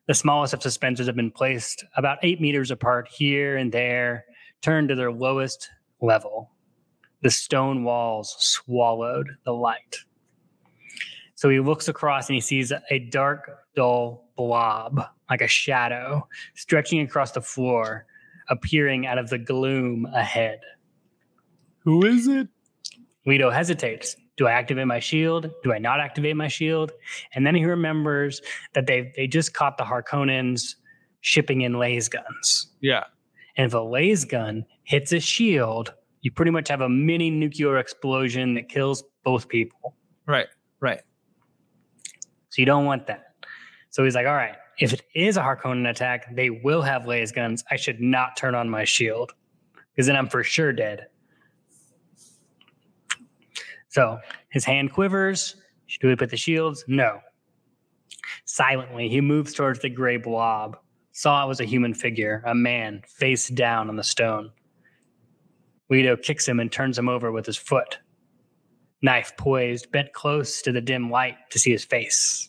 The 0.09 0.15
smallest 0.15 0.55
of 0.55 0.61
suspensors 0.61 1.07
have 1.07 1.17
been 1.17 1.31
placed 1.31 1.85
about 1.97 2.19
eight 2.23 2.41
meters 2.41 2.71
apart 2.71 3.09
here 3.09 3.57
and 3.57 3.71
there, 3.71 4.25
turned 4.61 4.89
to 4.89 4.95
their 4.95 5.13
lowest 5.13 5.71
level. 6.01 6.51
The 7.23 7.31
stone 7.31 7.85
walls 7.85 8.35
swallowed 8.39 9.29
the 9.45 9.53
light. 9.53 9.99
So 11.37 11.49
he 11.49 11.61
looks 11.61 11.89
across 11.89 12.29
and 12.29 12.35
he 12.35 12.41
sees 12.41 12.73
a 12.91 12.99
dark, 12.99 13.51
dull 13.75 14.29
blob, 14.37 15.01
like 15.31 15.41
a 15.41 15.49
shadow, 15.49 16.27
stretching 16.55 17.01
across 17.01 17.33
the 17.33 17.41
floor, 17.41 18.07
appearing 18.49 19.07
out 19.07 19.19
of 19.19 19.31
the 19.31 19.39
gloom 19.39 20.07
ahead. 20.15 20.61
Who 21.81 22.05
is 22.07 22.27
it? 22.27 22.49
Leto 23.27 23.51
hesitates. 23.51 24.17
Do 24.37 24.47
I 24.47 24.53
activate 24.53 24.87
my 24.87 24.99
shield? 24.99 25.51
Do 25.63 25.73
I 25.73 25.79
not 25.79 26.01
activate 26.01 26.37
my 26.37 26.49
shield? 26.49 26.93
And 27.35 27.47
then 27.47 27.55
he 27.55 27.65
remembers 27.65 28.41
that 28.75 28.87
they 28.87 29.13
they 29.17 29.27
just 29.27 29.55
caught 29.55 29.79
the 29.79 29.85
Harkonnens 29.85 30.75
shipping 31.21 31.61
in 31.61 31.79
laser 31.79 32.11
guns. 32.11 32.73
Yeah. 32.81 33.05
And 33.57 33.67
if 33.67 33.75
a 33.75 33.79
laser 33.79 34.27
gun 34.27 34.65
hits 34.85 35.13
a 35.13 35.21
shield, 35.21 35.93
you 36.23 36.31
pretty 36.33 36.51
much 36.51 36.69
have 36.69 36.81
a 36.81 36.89
mini 36.89 37.31
nuclear 37.31 37.79
explosion 37.79 38.55
that 38.55 38.69
kills 38.69 39.05
both 39.25 39.49
people. 39.49 39.95
Right. 40.27 40.49
Right. 40.81 41.01
So 42.49 42.61
you 42.61 42.67
don't 42.67 42.85
want 42.85 43.07
that. 43.07 43.35
So 43.91 44.05
he's 44.05 44.15
like, 44.15 44.27
all 44.27 44.35
right, 44.35 44.57
if 44.79 44.93
it 44.93 45.03
is 45.15 45.37
a 45.37 45.43
Harkonnen 45.43 45.89
attack, 45.89 46.35
they 46.35 46.51
will 46.51 46.83
have 46.83 47.07
laser 47.07 47.35
guns. 47.35 47.65
I 47.71 47.77
should 47.77 48.01
not 48.01 48.37
turn 48.37 48.55
on 48.55 48.69
my 48.69 48.85
shield 48.85 49.33
because 49.91 50.07
then 50.07 50.17
I'm 50.17 50.29
for 50.29 50.43
sure 50.43 50.73
dead. 50.73 51.07
So 53.89 54.19
his 54.49 54.65
hand 54.65 54.93
quivers. 54.93 55.57
Should 55.87 56.05
we 56.05 56.17
put 56.17 56.31
the 56.31 56.37
shields? 56.39 56.85
No. 56.89 57.21
Silently, 58.47 59.09
he 59.11 59.21
moves 59.21 59.53
towards 59.53 59.81
the 59.81 59.91
gray 59.91 60.17
blob. 60.17 60.79
Saw 61.13 61.45
it 61.45 61.49
was 61.49 61.61
a 61.61 61.67
human 61.67 61.93
figure, 61.93 62.43
a 62.47 62.55
man, 62.55 63.03
face 63.07 63.49
down 63.49 63.91
on 63.91 63.97
the 63.97 64.03
stone. 64.03 64.51
Guido 65.89 66.17
kicks 66.17 66.49
him 66.49 66.59
and 66.59 66.73
turns 66.73 66.99
him 66.99 67.11
over 67.11 67.31
with 67.31 67.45
his 67.45 67.59
foot. 67.59 67.99
Knife 69.03 69.37
poised, 69.37 69.93
bent 69.93 70.15
close 70.15 70.63
to 70.63 70.73
the 70.73 70.81
dim 70.81 71.11
light 71.11 71.37
to 71.51 71.59
see 71.59 71.71
his 71.71 71.85
face. 71.85 72.49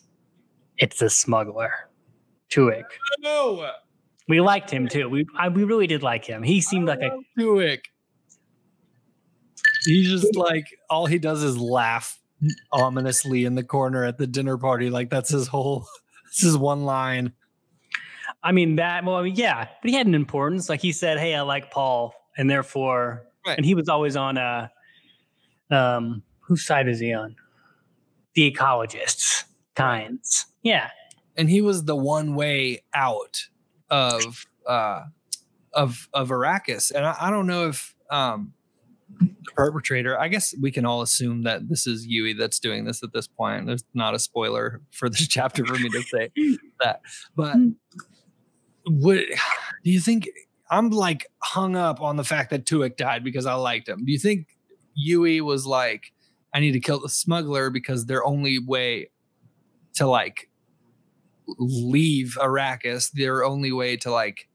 It's 0.78 0.98
the 0.98 1.10
smuggler, 1.10 1.90
Tuek. 2.50 2.84
No. 3.20 3.70
We 4.28 4.40
liked 4.40 4.70
him 4.70 4.88
too. 4.88 5.08
We 5.08 5.26
I, 5.38 5.48
we 5.48 5.64
really 5.64 5.86
did 5.86 6.02
like 6.02 6.24
him. 6.24 6.42
He 6.42 6.60
seemed 6.60 6.86
like 6.88 7.00
a 7.00 7.10
Tuek. 7.38 7.80
He's 9.84 10.08
just 10.10 10.34
like 10.36 10.64
all 10.88 11.06
he 11.06 11.18
does 11.18 11.42
is 11.42 11.58
laugh 11.58 12.18
ominously 12.72 13.44
in 13.44 13.54
the 13.54 13.62
corner 13.62 14.04
at 14.04 14.18
the 14.18 14.26
dinner 14.26 14.56
party. 14.56 14.88
Like 14.90 15.10
that's 15.10 15.30
his 15.30 15.48
whole. 15.48 15.86
This 16.36 16.42
is 16.50 16.58
one 16.58 16.84
line. 16.84 17.32
I 18.42 18.50
mean 18.50 18.74
that. 18.74 19.04
Well, 19.04 19.14
I 19.14 19.22
mean, 19.22 19.36
yeah, 19.36 19.68
but 19.80 19.88
he 19.88 19.96
had 19.96 20.08
an 20.08 20.16
importance. 20.16 20.68
Like 20.68 20.80
he 20.80 20.90
said, 20.90 21.16
"Hey, 21.16 21.32
I 21.36 21.42
like 21.42 21.70
Paul," 21.70 22.12
and 22.36 22.50
therefore, 22.50 23.28
Right. 23.46 23.56
and 23.56 23.64
he 23.64 23.76
was 23.76 23.88
always 23.88 24.16
on. 24.16 24.36
Uh, 24.36 24.66
um, 25.70 26.24
whose 26.40 26.66
side 26.66 26.88
is 26.88 26.98
he 26.98 27.12
on? 27.12 27.36
The 28.34 28.50
ecologists, 28.50 29.44
kinds. 29.76 30.46
Yeah, 30.62 30.90
and 31.36 31.50
he 31.50 31.60
was 31.60 31.84
the 31.84 31.96
one 31.96 32.34
way 32.34 32.82
out 32.94 33.48
of 33.90 34.46
uh 34.66 35.04
of 35.72 36.08
of 36.12 36.28
Arrakis. 36.28 36.92
And 36.92 37.04
I, 37.04 37.16
I 37.20 37.30
don't 37.30 37.46
know 37.46 37.68
if 37.68 37.94
um 38.10 38.52
the 39.20 39.52
perpetrator, 39.54 40.18
I 40.18 40.28
guess 40.28 40.54
we 40.60 40.70
can 40.70 40.84
all 40.84 41.02
assume 41.02 41.42
that 41.44 41.68
this 41.68 41.86
is 41.86 42.06
Yueh 42.06 42.36
that's 42.36 42.58
doing 42.58 42.84
this 42.84 43.02
at 43.02 43.12
this 43.12 43.28
point. 43.28 43.66
There's 43.66 43.84
not 43.94 44.14
a 44.14 44.18
spoiler 44.18 44.80
for 44.90 45.08
this 45.08 45.28
chapter 45.28 45.64
for 45.64 45.74
me 45.74 45.88
to 45.90 46.02
say 46.02 46.30
that. 46.80 47.00
But 47.36 47.56
what 48.86 49.24
do 49.84 49.90
you 49.90 50.00
think 50.00 50.28
I'm 50.70 50.90
like 50.90 51.26
hung 51.42 51.76
up 51.76 52.00
on 52.00 52.16
the 52.16 52.24
fact 52.24 52.50
that 52.50 52.64
Tuek 52.64 52.96
died 52.96 53.22
because 53.22 53.46
I 53.46 53.54
liked 53.54 53.88
him. 53.88 54.04
Do 54.04 54.12
you 54.12 54.18
think 54.18 54.48
Yueh 54.98 55.40
was 55.40 55.66
like, 55.66 56.12
I 56.52 56.60
need 56.60 56.72
to 56.72 56.80
kill 56.80 57.00
the 57.00 57.08
smuggler 57.08 57.70
because 57.70 58.06
their 58.06 58.24
only 58.24 58.58
way 58.58 59.10
to 59.94 60.06
like 60.06 60.48
leave 61.46 62.36
Arrakis, 62.40 63.10
their 63.12 63.44
only 63.44 63.72
way 63.72 63.96
to 63.98 64.10
like 64.10 64.48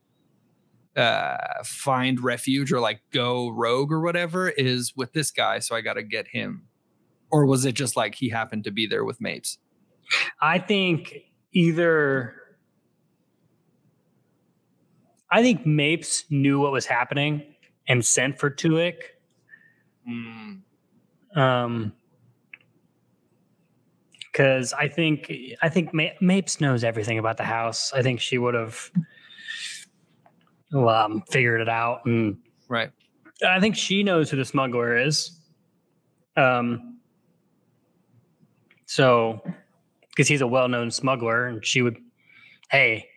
uh 0.98 1.38
find 1.64 2.24
refuge 2.24 2.72
or 2.72 2.80
like 2.80 3.02
go 3.12 3.50
rogue 3.50 3.92
or 3.92 4.02
whatever 4.02 4.50
is 4.50 4.92
with 4.96 5.14
this 5.14 5.30
guy 5.30 5.60
so 5.60 5.76
i 5.76 5.82
got 5.82 5.94
to 5.94 6.02
get 6.02 6.28
him 6.30 6.68
or 7.32 7.46
was 7.46 7.66
it 7.66 7.74
just 7.74 7.96
like 7.96 8.16
he 8.16 8.30
happened 8.30 8.64
to 8.64 8.72
be 8.72 8.88
there 8.88 9.06
with 9.06 9.22
Mapes? 9.22 9.58
I 10.42 10.60
think 10.60 11.16
either 11.52 12.34
I 15.32 15.44
think 15.44 15.66
Mapes 15.66 16.26
knew 16.30 16.60
what 16.60 16.72
was 16.72 16.88
happening 16.88 17.44
and 17.88 18.04
sent 18.04 18.40
for 18.40 18.50
Tuek. 18.50 18.96
Mm. 20.10 20.62
Um 21.36 21.94
because 24.32 24.74
I 24.74 24.88
think 24.88 25.32
I 25.62 25.70
think 25.70 25.94
Ma- 25.94 26.16
Mapes 26.22 26.62
knows 26.62 26.84
everything 26.84 27.18
about 27.18 27.38
the 27.38 27.44
house. 27.44 27.92
I 27.94 28.02
think 28.02 28.20
she 28.20 28.38
would 28.38 28.54
have 28.54 28.92
um, 30.74 31.24
figured 31.30 31.62
it 31.62 31.70
out, 31.70 32.06
and 32.06 32.38
Right. 32.68 32.92
I 33.48 33.60
think 33.60 33.76
she 33.76 34.04
knows 34.04 34.30
who 34.30 34.38
the 34.38 34.46
smuggler 34.46 34.96
is. 34.98 35.40
Um, 36.38 37.00
so, 38.86 39.42
because 40.10 40.28
he's 40.28 40.42
a 40.42 40.48
well-known 40.48 40.92
smuggler, 40.92 41.48
and 41.48 41.66
she 41.66 41.82
would, 41.82 41.98
hey, 42.70 43.08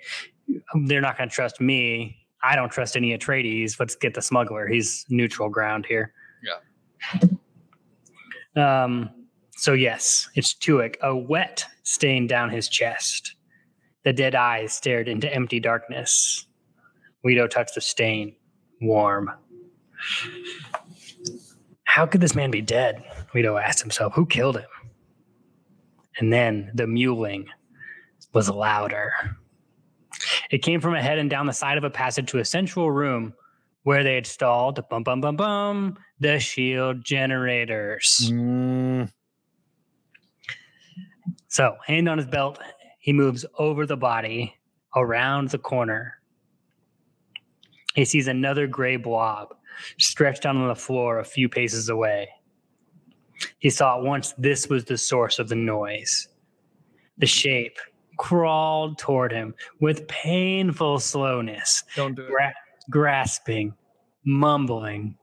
they're 0.86 1.00
not 1.00 1.18
going 1.18 1.28
to 1.28 1.34
trust 1.34 1.60
me. 1.60 2.16
I 2.42 2.56
don't 2.56 2.70
trust 2.70 2.96
any 2.96 3.16
Atreides. 3.16 3.78
Let's 3.78 3.94
get 3.94 4.14
the 4.14 4.22
smuggler. 4.22 4.66
He's 4.66 5.04
neutral 5.08 5.48
ground 5.48 5.86
here. 5.86 6.12
Yeah. 8.56 8.84
Um. 8.84 9.10
So 9.62 9.74
yes, 9.74 10.28
it's 10.34 10.54
Tuek. 10.54 10.96
A 11.02 11.16
wet 11.16 11.64
stain 11.84 12.26
down 12.26 12.50
his 12.50 12.68
chest. 12.68 13.36
The 14.02 14.12
dead 14.12 14.34
eyes 14.34 14.72
stared 14.74 15.06
into 15.06 15.32
empty 15.32 15.60
darkness. 15.60 16.48
Guido 17.22 17.46
touched 17.46 17.76
the 17.76 17.80
stain. 17.80 18.34
Warm. 18.80 19.30
How 21.84 22.06
could 22.06 22.20
this 22.20 22.34
man 22.34 22.50
be 22.50 22.60
dead? 22.60 23.04
Guido 23.30 23.56
asked 23.56 23.80
himself. 23.80 24.14
Who 24.14 24.26
killed 24.26 24.56
him? 24.56 24.66
And 26.18 26.32
then 26.32 26.72
the 26.74 26.86
mewling 26.86 27.46
was 28.32 28.50
louder. 28.50 29.12
It 30.50 30.58
came 30.58 30.80
from 30.80 30.96
ahead 30.96 31.18
and 31.18 31.30
down 31.30 31.46
the 31.46 31.52
side 31.52 31.78
of 31.78 31.84
a 31.84 31.90
passage 31.90 32.28
to 32.32 32.38
a 32.38 32.44
central 32.44 32.90
room 32.90 33.32
where 33.84 34.02
they 34.02 34.16
had 34.16 34.26
stalled 34.26 34.82
bum 34.90 35.04
bum 35.04 35.20
bum 35.20 35.36
bum 35.36 35.98
the 36.18 36.40
shield 36.40 37.04
generators. 37.04 38.28
Mm. 38.28 39.08
So, 41.52 41.76
hand 41.86 42.08
on 42.08 42.16
his 42.16 42.26
belt, 42.26 42.58
he 42.98 43.12
moves 43.12 43.44
over 43.58 43.84
the 43.84 43.96
body 43.96 44.54
around 44.96 45.50
the 45.50 45.58
corner. 45.58 46.14
He 47.94 48.06
sees 48.06 48.26
another 48.26 48.66
gray 48.66 48.96
blob 48.96 49.54
stretched 49.98 50.46
out 50.46 50.56
on 50.56 50.66
the 50.66 50.74
floor 50.74 51.18
a 51.18 51.24
few 51.24 51.50
paces 51.50 51.90
away. 51.90 52.30
He 53.58 53.68
saw 53.68 53.98
at 53.98 54.02
once 54.02 54.32
this 54.38 54.68
was 54.70 54.86
the 54.86 54.96
source 54.96 55.38
of 55.38 55.50
the 55.50 55.54
noise. 55.54 56.26
The 57.18 57.26
shape 57.26 57.76
crawled 58.18 58.96
toward 58.96 59.30
him 59.30 59.54
with 59.78 60.08
painful 60.08 61.00
slowness, 61.00 61.84
Don't 61.96 62.14
do 62.14 62.22
it. 62.22 62.28
gra- 62.30 62.54
grasping, 62.88 63.74
mumbling. 64.24 65.18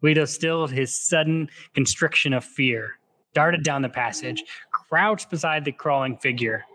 Guido 0.00 0.24
stilled 0.24 0.72
his 0.72 0.98
sudden 0.98 1.48
constriction 1.74 2.32
of 2.32 2.44
fear, 2.44 2.98
darted 3.34 3.62
down 3.62 3.82
the 3.82 3.88
passage, 3.88 4.42
crouched 4.92 5.30
beside 5.30 5.64
the 5.64 5.72
crawling 5.72 6.18
figure. 6.18 6.66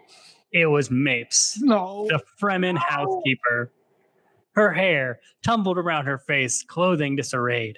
It 0.52 0.66
was 0.66 0.90
Mapes, 0.90 1.62
No. 1.62 2.08
the 2.10 2.20
Fremen 2.42 2.76
housekeeper. 2.76 3.72
Her 4.56 4.74
hair 4.74 5.20
tumbled 5.44 5.78
around 5.78 6.08
her 6.08 6.18
face, 6.18 6.64
clothing 6.64 7.16
disarrayed. 7.16 7.78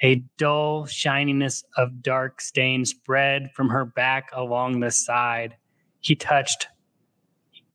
A 0.00 0.22
dull 0.38 0.86
shininess 0.86 1.64
of 1.76 2.02
dark 2.02 2.40
stain 2.40 2.84
spread 2.84 3.50
from 3.52 3.68
her 3.70 3.84
back 3.84 4.30
along 4.32 4.78
the 4.78 4.92
side. 4.92 5.56
He 5.98 6.14
touched 6.14 6.68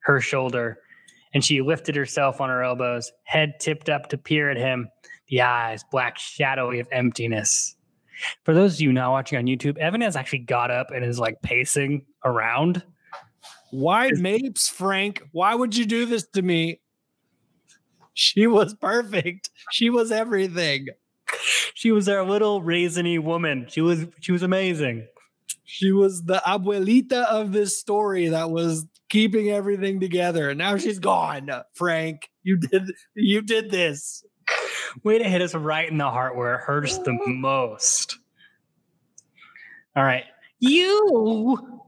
her 0.04 0.22
shoulder, 0.22 0.78
and 1.34 1.44
she 1.44 1.62
lifted 1.62 1.98
herself 1.98 2.39
on 2.39 2.48
her 2.48 2.63
elbows, 2.63 3.12
head 3.24 3.60
tipped 3.60 3.89
up 3.89 4.08
to 4.08 4.18
peer 4.18 4.50
at 4.50 4.56
him, 4.56 4.88
the 5.28 5.41
eyes 5.41 5.84
black, 5.91 6.18
shadowy 6.18 6.80
of 6.80 6.88
emptiness. 6.94 7.77
For 8.43 8.53
those 8.53 8.75
of 8.75 8.82
you 8.82 8.93
not 8.93 9.12
watching 9.12 9.38
on 9.38 9.45
YouTube, 9.45 9.77
Evan 9.77 10.01
has 10.01 10.15
actually 10.15 10.39
got 10.39 10.71
up 10.71 10.91
and 10.91 11.03
is 11.03 11.19
like 11.19 11.41
pacing 11.41 12.06
around. 12.23 12.84
Why 13.71 14.12
Mapes, 14.12 14.69
Frank? 14.69 15.23
Why 15.32 15.53
would 15.53 15.75
you 15.75 15.86
do 15.86 16.06
this 16.06 16.25
to 16.34 16.41
me? 16.41 16.80
She 18.13 18.47
was 18.47 18.73
perfect. 18.73 19.49
She 19.71 19.89
was 19.89 20.12
everything. 20.12 20.88
She 21.73 21.91
was 21.91 22.10
our 22.10 22.23
little 22.23 22.62
raisiny 22.62 23.21
woman. 23.21 23.67
She 23.69 23.82
was 23.82 24.08
she 24.21 24.32
was 24.32 24.41
amazing. 24.41 25.08
She 25.65 25.91
was 25.91 26.23
the 26.23 26.41
abuelita 26.45 27.25
of 27.25 27.51
this 27.51 27.77
story 27.77 28.30
that 28.30 28.49
was 28.49 28.88
keeping 29.10 29.49
everything 29.49 29.99
together. 29.99 30.49
And 30.49 30.58
now 30.58 30.77
she's 30.77 30.97
gone. 30.97 31.51
Frank, 31.73 32.30
you 32.43 32.58
did 32.58 32.91
you 33.13 33.41
did 33.41 33.69
this. 33.69 34.23
Way 35.04 35.20
to 35.20 35.24
hit 35.24 35.42
us 35.42 35.54
right 35.54 35.90
in 35.90 35.98
the 35.98 36.10
heart 36.10 36.36
where 36.36 36.56
it 36.56 36.62
hurts 36.62 36.98
the 37.00 37.12
mm-hmm. 37.12 37.42
most. 37.42 38.18
All 39.96 40.04
right. 40.04 40.26
You, 40.60 41.82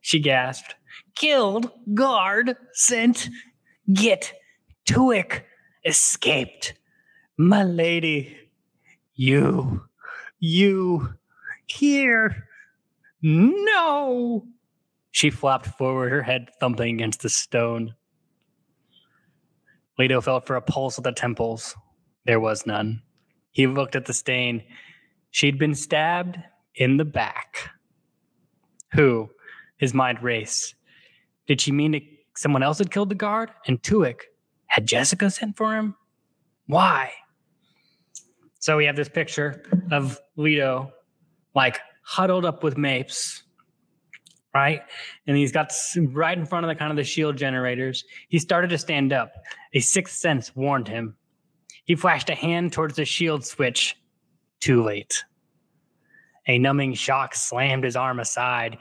she 0.00 0.18
gasped, 0.18 0.74
killed, 1.14 1.70
guard, 1.94 2.56
sent, 2.72 3.28
get, 3.92 4.32
Tuek, 4.86 5.42
escaped. 5.84 6.74
My 7.38 7.62
lady, 7.64 8.36
you, 9.14 9.82
you, 10.38 11.14
here. 11.66 12.48
No. 13.22 14.46
She 15.12 15.30
flopped 15.30 15.66
forward, 15.66 16.10
her 16.12 16.22
head 16.22 16.50
thumping 16.60 16.94
against 16.94 17.22
the 17.22 17.28
stone. 17.28 17.94
Leto 19.98 20.20
felt 20.20 20.46
for 20.46 20.56
a 20.56 20.62
pulse 20.62 20.98
at 20.98 21.04
the 21.04 21.12
temples. 21.12 21.76
There 22.26 22.40
was 22.40 22.66
none. 22.66 23.02
He 23.50 23.66
looked 23.66 23.96
at 23.96 24.06
the 24.06 24.12
stain. 24.12 24.62
She'd 25.30 25.58
been 25.58 25.74
stabbed 25.74 26.38
in 26.74 26.96
the 26.96 27.04
back. 27.04 27.70
Who? 28.92 29.30
His 29.78 29.94
mind 29.94 30.22
raced. 30.22 30.74
Did 31.46 31.60
she 31.60 31.72
mean 31.72 31.92
that 31.92 32.02
someone 32.36 32.62
else 32.62 32.78
had 32.78 32.90
killed 32.90 33.08
the 33.08 33.14
guard? 33.14 33.50
And 33.66 33.82
Tuek, 33.82 34.20
had 34.66 34.86
Jessica 34.86 35.30
sent 35.30 35.56
for 35.56 35.74
him? 35.74 35.96
Why? 36.66 37.10
So 38.60 38.76
we 38.76 38.84
have 38.84 38.96
this 38.96 39.08
picture 39.08 39.64
of 39.90 40.20
Leto, 40.36 40.92
like 41.54 41.80
huddled 42.04 42.44
up 42.44 42.62
with 42.62 42.76
Mapes, 42.76 43.42
right? 44.54 44.82
And 45.26 45.36
he's 45.36 45.50
got 45.50 45.72
right 45.96 46.36
in 46.36 46.44
front 46.44 46.64
of 46.64 46.68
the 46.68 46.74
kind 46.74 46.90
of 46.90 46.96
the 46.96 47.04
shield 47.04 47.36
generators. 47.36 48.04
He 48.28 48.38
started 48.38 48.68
to 48.70 48.78
stand 48.78 49.12
up. 49.12 49.32
A 49.72 49.80
sixth 49.80 50.16
sense 50.16 50.54
warned 50.54 50.88
him. 50.88 51.16
He 51.84 51.94
flashed 51.94 52.30
a 52.30 52.34
hand 52.34 52.72
towards 52.72 52.96
the 52.96 53.04
shield 53.04 53.44
switch. 53.44 53.96
Too 54.60 54.82
late. 54.82 55.24
A 56.46 56.58
numbing 56.58 56.94
shock 56.94 57.34
slammed 57.34 57.84
his 57.84 57.96
arm 57.96 58.20
aside. 58.20 58.78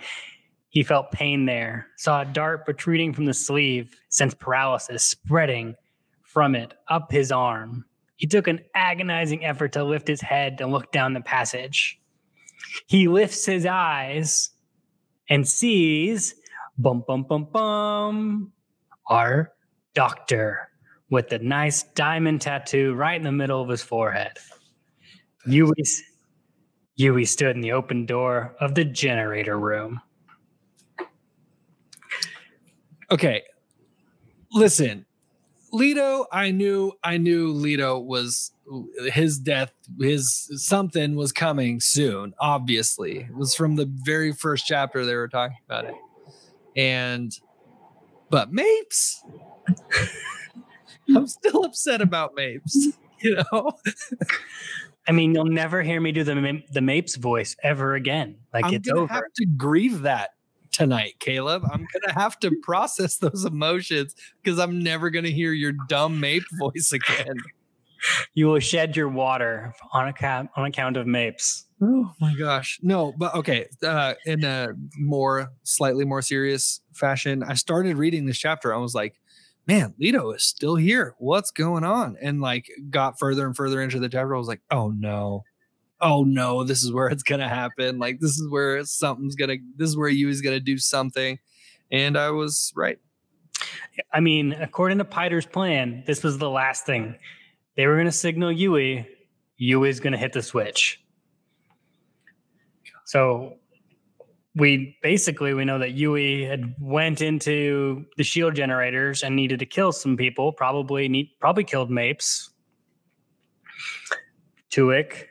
He 0.70 0.84
felt 0.84 1.12
pain 1.12 1.46
there, 1.46 1.88
saw 1.98 2.22
a 2.22 2.26
dart 2.26 2.66
protruding 2.66 3.14
from 3.14 3.26
the 3.26 3.34
sleeve, 3.34 4.00
sensed 4.10 4.40
paralysis 4.40 5.04
spreading 5.04 5.76
from 6.24 6.56
it 6.56 6.74
up 6.88 7.12
his 7.12 7.32
arm. 7.32 7.86
He 8.18 8.28
took 8.28 8.48
an 8.48 8.60
agonizing 8.76 9.46
effort 9.46 9.72
to 9.74 9.84
lift 9.84 10.08
his 10.08 10.22
head 10.22 10.60
and 10.62 10.72
look 10.72 10.92
down 10.92 11.14
the 11.14 11.22
passage. 11.22 12.00
He 12.88 13.08
lifts 13.08 13.46
his 13.46 13.66
eyes 13.66 14.52
and 15.30 15.48
sees 15.48 16.36
bum 16.78 17.04
bum 17.08 17.24
bum 17.24 17.46
bum 17.46 18.52
our 19.08 19.52
doctor 19.94 20.69
with 21.10 21.30
the 21.30 21.40
nice 21.40 21.84
diamond 21.84 22.42
tattoo 22.42 22.94
right 22.94 23.16
in 23.16 23.24
the 23.24 23.32
middle 23.32 23.62
of 23.62 23.70
his 23.70 23.82
forehead. 23.82 24.38
Yueh, 25.48 26.02
Yueh 27.00 27.28
stood 27.28 27.56
in 27.56 27.62
the 27.62 27.72
open 27.72 28.06
door 28.06 28.56
of 28.60 28.76
the 28.76 28.86
generator 28.86 29.58
room. 29.58 30.02
Okay. 33.12 33.44
Listen, 34.52 35.06
Leto, 35.72 36.26
I 36.32 36.52
knew 36.52 36.94
I 37.04 37.18
knew 37.18 37.50
Leto 37.50 38.00
was 38.00 38.52
his 39.12 39.40
death, 39.40 39.72
his 40.00 40.50
something 40.56 41.16
was 41.16 41.32
coming 41.32 41.80
soon, 41.80 42.34
obviously. 42.40 43.20
It 43.20 43.36
was 43.36 43.56
from 43.56 43.76
the 43.76 43.86
very 44.04 44.32
first 44.32 44.66
chapter 44.66 45.06
they 45.06 45.16
were 45.16 45.28
talking 45.28 45.58
about 45.66 45.86
it. 45.86 45.96
And 46.76 47.32
but 48.30 48.52
Mapes, 48.52 49.24
I'm 51.16 51.28
still 51.28 51.66
upset 51.66 52.02
about 52.02 52.36
Mapes, 52.36 52.90
you 53.20 53.42
know. 53.52 53.72
I 55.08 55.12
mean, 55.12 55.34
you'll 55.34 55.46
never 55.46 55.82
hear 55.82 56.00
me 56.00 56.12
do 56.12 56.24
the 56.24 56.62
the 56.72 56.82
Mapes 56.82 57.16
voice 57.16 57.56
ever 57.64 57.96
again. 57.96 58.38
Like 58.54 58.66
I'm 58.66 58.74
it's 58.76 58.88
gonna 58.88 59.02
over. 59.02 59.14
have 59.14 59.34
to 59.38 59.46
grieve 59.46 60.02
that 60.02 60.32
tonight, 60.72 61.16
Caleb. 61.20 61.64
I'm 61.72 61.86
gonna 61.94 62.20
have 62.20 62.40
to 62.40 62.52
process 62.64 63.18
those 63.18 63.46
emotions 63.46 64.16
because 64.42 64.60
I'm 64.60 64.84
never 64.84 65.10
gonna 65.10 65.30
hear 65.30 65.52
your 65.52 65.74
dumb 65.88 66.20
Mape 66.20 66.44
voice 66.60 66.92
again. 66.92 67.38
You 68.34 68.48
will 68.48 68.60
shed 68.60 68.96
your 68.96 69.10
water 69.10 69.74
on 69.92 70.08
account 70.08 70.52
on 70.56 70.66
account 70.66 70.96
of 70.96 71.06
Mapes. 71.08 71.66
Oh 71.82 72.14
my 72.20 72.34
gosh. 72.36 72.80
No, 72.82 73.14
but 73.18 73.34
okay. 73.36 73.68
Uh, 73.84 74.14
in 74.26 74.44
a 74.44 74.70
more 74.98 75.50
slightly 75.64 76.06
more 76.06 76.22
serious 76.22 76.82
fashion, 76.94 77.44
I 77.44 77.54
started 77.56 77.98
reading 77.98 78.26
this 78.26 78.38
chapter. 78.38 78.74
I 78.74 78.78
was 78.78 78.94
like, 78.94 79.19
man, 79.70 79.94
Leto 80.00 80.32
is 80.32 80.44
still 80.44 80.76
here. 80.76 81.14
What's 81.20 81.52
going 81.52 81.84
on? 81.84 82.18
And 82.20 82.42
like 82.42 82.68
got 82.90 83.20
further 83.20 83.46
and 83.46 83.56
further 83.56 83.84
into 83.84 84.00
the 84.00 84.10
chapter. 84.10 84.34
I 84.34 84.38
was 84.40 84.48
like, 84.48 84.62
oh 84.72 84.90
no. 84.90 85.44
Oh 86.02 86.24
no, 86.24 86.64
this 86.64 86.82
is 86.82 86.92
where 86.92 87.08
it's 87.08 87.22
gonna 87.22 87.48
happen. 87.48 88.00
Like 88.00 88.20
this 88.20 88.32
is 88.32 88.50
where 88.50 88.84
something's 88.84 89.36
gonna 89.36 89.58
this 89.76 89.88
is 89.88 89.96
where 89.96 90.10
you 90.10 90.28
is 90.28 90.42
gonna 90.42 90.60
do 90.60 90.80
something. 90.80 91.38
And 91.92 92.18
I 92.18 92.32
was 92.32 92.74
right. 92.76 92.98
I 94.12 94.22
mean, 94.22 94.54
according 94.54 94.98
to 94.98 95.06
Piter's 95.06 95.46
plan, 95.46 96.04
this 96.08 96.24
was 96.24 96.40
the 96.40 96.50
last 96.50 96.88
thing. 96.88 97.16
They 97.76 97.86
were 97.86 97.96
to 98.08 98.12
signal 98.12 98.52
Yueh. 98.52 99.06
Yueh's 99.62 100.00
to 100.14 100.18
hit 100.18 100.34
the 100.34 100.42
switch. 100.42 101.00
So 103.06 103.59
we 104.60 104.98
basically 105.02 105.54
we 105.54 105.66
know 105.66 105.80
that 105.80 105.96
Yueh 105.96 106.48
had 106.48 106.76
went 106.80 107.22
into 107.22 108.06
the 108.18 108.24
shield 108.24 108.56
generators 108.56 109.24
and 109.24 109.36
needed 109.36 109.60
to 109.60 109.66
kill 109.66 109.92
some 109.92 110.18
people. 110.18 110.52
Probably 110.52 111.08
need 111.08 111.32
probably 111.40 111.64
killed 111.64 111.90
Mapes, 111.90 112.52
Tuek, 114.72 115.26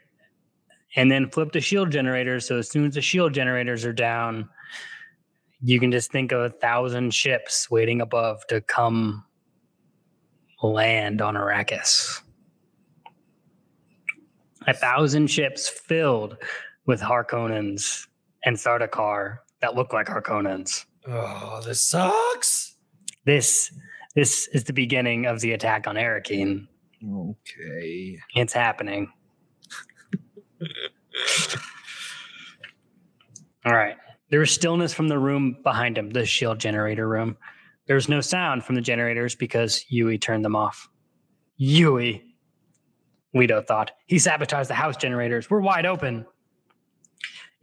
and 0.96 1.10
then 1.10 1.30
flipped 1.30 1.52
the 1.52 1.60
shield 1.60 1.90
generators. 1.90 2.46
So 2.46 2.58
as 2.58 2.68
soon 2.68 2.86
as 2.86 2.94
the 2.94 3.02
shield 3.02 3.34
generators 3.34 3.84
are 3.84 3.92
down, 3.92 4.48
you 5.60 5.78
can 5.78 5.92
just 5.92 6.10
think 6.10 6.32
of 6.32 6.40
a 6.40 6.50
thousand 6.50 7.14
ships 7.14 7.70
waiting 7.70 8.00
above 8.00 8.46
to 8.48 8.60
come 8.60 9.24
land 10.62 11.22
on 11.22 11.34
Arrakis 11.34 12.22
a 14.68 14.74
thousand 14.74 15.28
ships 15.28 15.68
filled 15.68 16.36
with 16.84 17.00
Harkonnens 17.00 18.07
and 18.44 18.56
Sardaukar 18.56 19.38
that 19.60 19.74
look 19.74 19.92
like 19.92 20.06
Harkonnens. 20.06 20.84
Oh, 21.06 21.60
this 21.64 21.82
sucks. 21.82 22.76
This 23.24 23.72
this 24.14 24.48
is 24.48 24.64
the 24.64 24.72
beginning 24.72 25.26
of 25.26 25.40
the 25.40 25.52
attack 25.52 25.86
on 25.86 25.96
Arrakeen. 25.96 26.66
Okay. 27.06 28.18
It's 28.34 28.52
happening. 28.52 29.12
All 33.64 33.74
right. 33.74 33.96
There 34.30 34.40
was 34.40 34.50
stillness 34.50 34.92
from 34.92 35.08
the 35.08 35.18
room 35.18 35.58
behind 35.62 35.96
him, 35.96 36.10
the 36.10 36.26
shield 36.26 36.58
generator 36.58 37.08
room. 37.08 37.36
There 37.86 37.96
was 37.96 38.08
no 38.08 38.20
sound 38.20 38.64
from 38.64 38.74
the 38.74 38.80
generators 38.80 39.34
because 39.34 39.84
Yueh 39.90 40.20
turned 40.20 40.44
them 40.44 40.56
off. 40.56 40.90
Yueh, 41.60 42.22
Leto 43.34 43.62
thought. 43.62 43.92
He 44.06 44.18
sabotaged 44.18 44.68
the 44.68 44.74
house 44.74 44.96
generators. 44.96 45.48
We're 45.48 45.60
wide 45.60 45.86
open. 45.86 46.26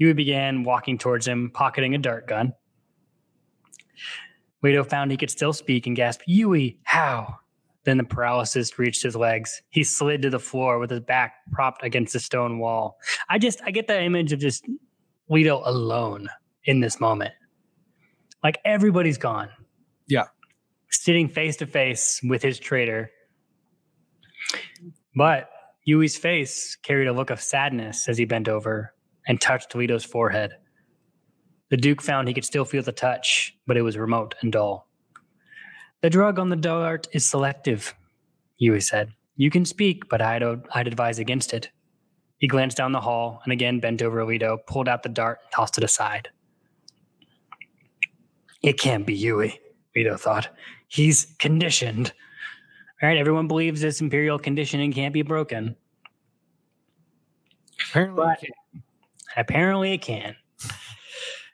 Yueh 0.02 0.16
began 0.16 0.64
walking 0.64 0.98
towards 0.98 1.28
him, 1.28 1.52
pocketing 1.54 1.96
a 1.96 1.98
dart 1.98 2.28
gun. 2.28 2.54
Leto 4.62 4.84
found 4.84 5.12
he 5.12 5.18
could 5.18 5.30
still 5.30 5.54
speak 5.54 5.88
and 5.88 5.96
gasped, 5.96 6.28
Yueh, 6.28 6.78
how? 6.84 7.38
Then 7.84 7.98
the 7.98 8.04
paralysis 8.04 8.80
reached 8.80 9.04
his 9.04 9.16
legs. 9.16 9.62
He 9.70 9.84
slid 9.84 10.24
to 10.24 10.30
the 10.32 10.40
floor 10.40 10.80
with 10.80 10.90
his 10.90 11.02
back 11.02 11.36
propped 11.52 11.84
against 11.84 12.16
a 12.16 12.20
stone 12.20 12.58
wall. 12.58 12.98
I 13.30 13.38
just, 13.38 13.62
I 13.64 13.72
get 13.72 13.88
that 13.88 14.02
image 14.02 14.34
of 14.34 14.40
just 14.40 14.66
Leto 15.30 15.62
alone 15.64 16.28
in 16.64 16.80
this 16.80 17.00
moment. 17.00 17.34
Like 18.44 18.60
everybody's 18.66 19.20
gone. 19.20 19.50
Yeah. 20.08 20.26
Sitting 20.90 21.30
face 21.30 21.58
to 21.58 21.68
face 21.68 22.20
with 22.24 22.42
his 22.42 22.60
traitor. 22.60 23.12
But 25.16 25.50
Yueh's 25.88 26.18
face 26.18 26.76
carried 26.82 27.08
a 27.08 27.14
look 27.14 27.30
of 27.30 27.40
sadness 27.40 28.10
as 28.10 28.18
he 28.18 28.26
bent 28.26 28.50
over 28.50 28.95
and 29.28 29.40
touched 29.42 29.76
Leto's 29.76 30.06
forehead. 30.06 30.52
The 31.70 31.78
Duke 31.78 32.02
found 32.02 32.28
he 32.28 32.34
could 32.34 32.46
still 32.46 32.66
feel 32.66 32.84
the 32.84 32.92
touch, 32.92 33.56
but 33.66 33.78
it 33.78 33.82
was 33.82 33.98
remote 33.98 34.36
and 34.42 34.52
dull. 34.52 34.88
The 36.02 36.10
drug 36.10 36.38
on 36.38 36.50
the 36.50 36.56
dart 36.56 37.08
is 37.14 37.26
selective, 37.26 37.96
Yueh 38.62 38.84
said. 38.84 39.12
You 39.38 39.50
can 39.50 39.66
speak, 39.66 40.08
but 40.08 40.22
I'd, 40.22 40.44
I'd 40.74 40.88
advise 40.88 41.20
against 41.20 41.54
it. 41.54 41.70
He 42.38 42.48
glanced 42.48 42.78
down 42.78 42.92
the 42.92 43.02
hall 43.02 43.42
and 43.44 43.52
again 43.52 43.80
bent 43.80 44.02
over 44.02 44.24
Leto, 44.24 44.58
pulled 44.68 44.88
out 44.88 45.04
the 45.04 45.10
dart, 45.10 45.40
and 45.44 45.52
tossed 45.52 45.78
it 45.78 45.84
aside. 45.84 46.30
It 48.62 48.80
can't 48.80 49.06
be 49.06 49.20
Yueh, 49.20 49.58
Leto 49.96 50.18
thought. 50.18 50.50
He's 50.88 51.36
conditioned. 51.40 52.14
All 53.02 53.10
right, 53.10 53.18
everyone 53.18 53.48
believes 53.48 53.82
this 53.82 54.02
imperial 54.02 54.40
conditioning 54.40 54.94
can't 54.94 55.14
be 55.14 55.22
broken. 55.22 55.76
Apparently, 57.90 58.24
But 58.24 58.40
apparently 59.36 59.94
it 59.94 60.02
can. 60.02 60.36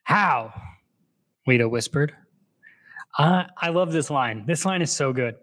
How? 0.03 0.53
Leto 1.47 1.67
whispered. 1.67 2.13
I, 3.17 3.47
I 3.57 3.69
love 3.69 3.91
this 3.91 4.09
line. 4.09 4.45
This 4.45 4.65
line 4.65 4.81
is 4.81 4.91
so 4.91 5.13
good. 5.13 5.35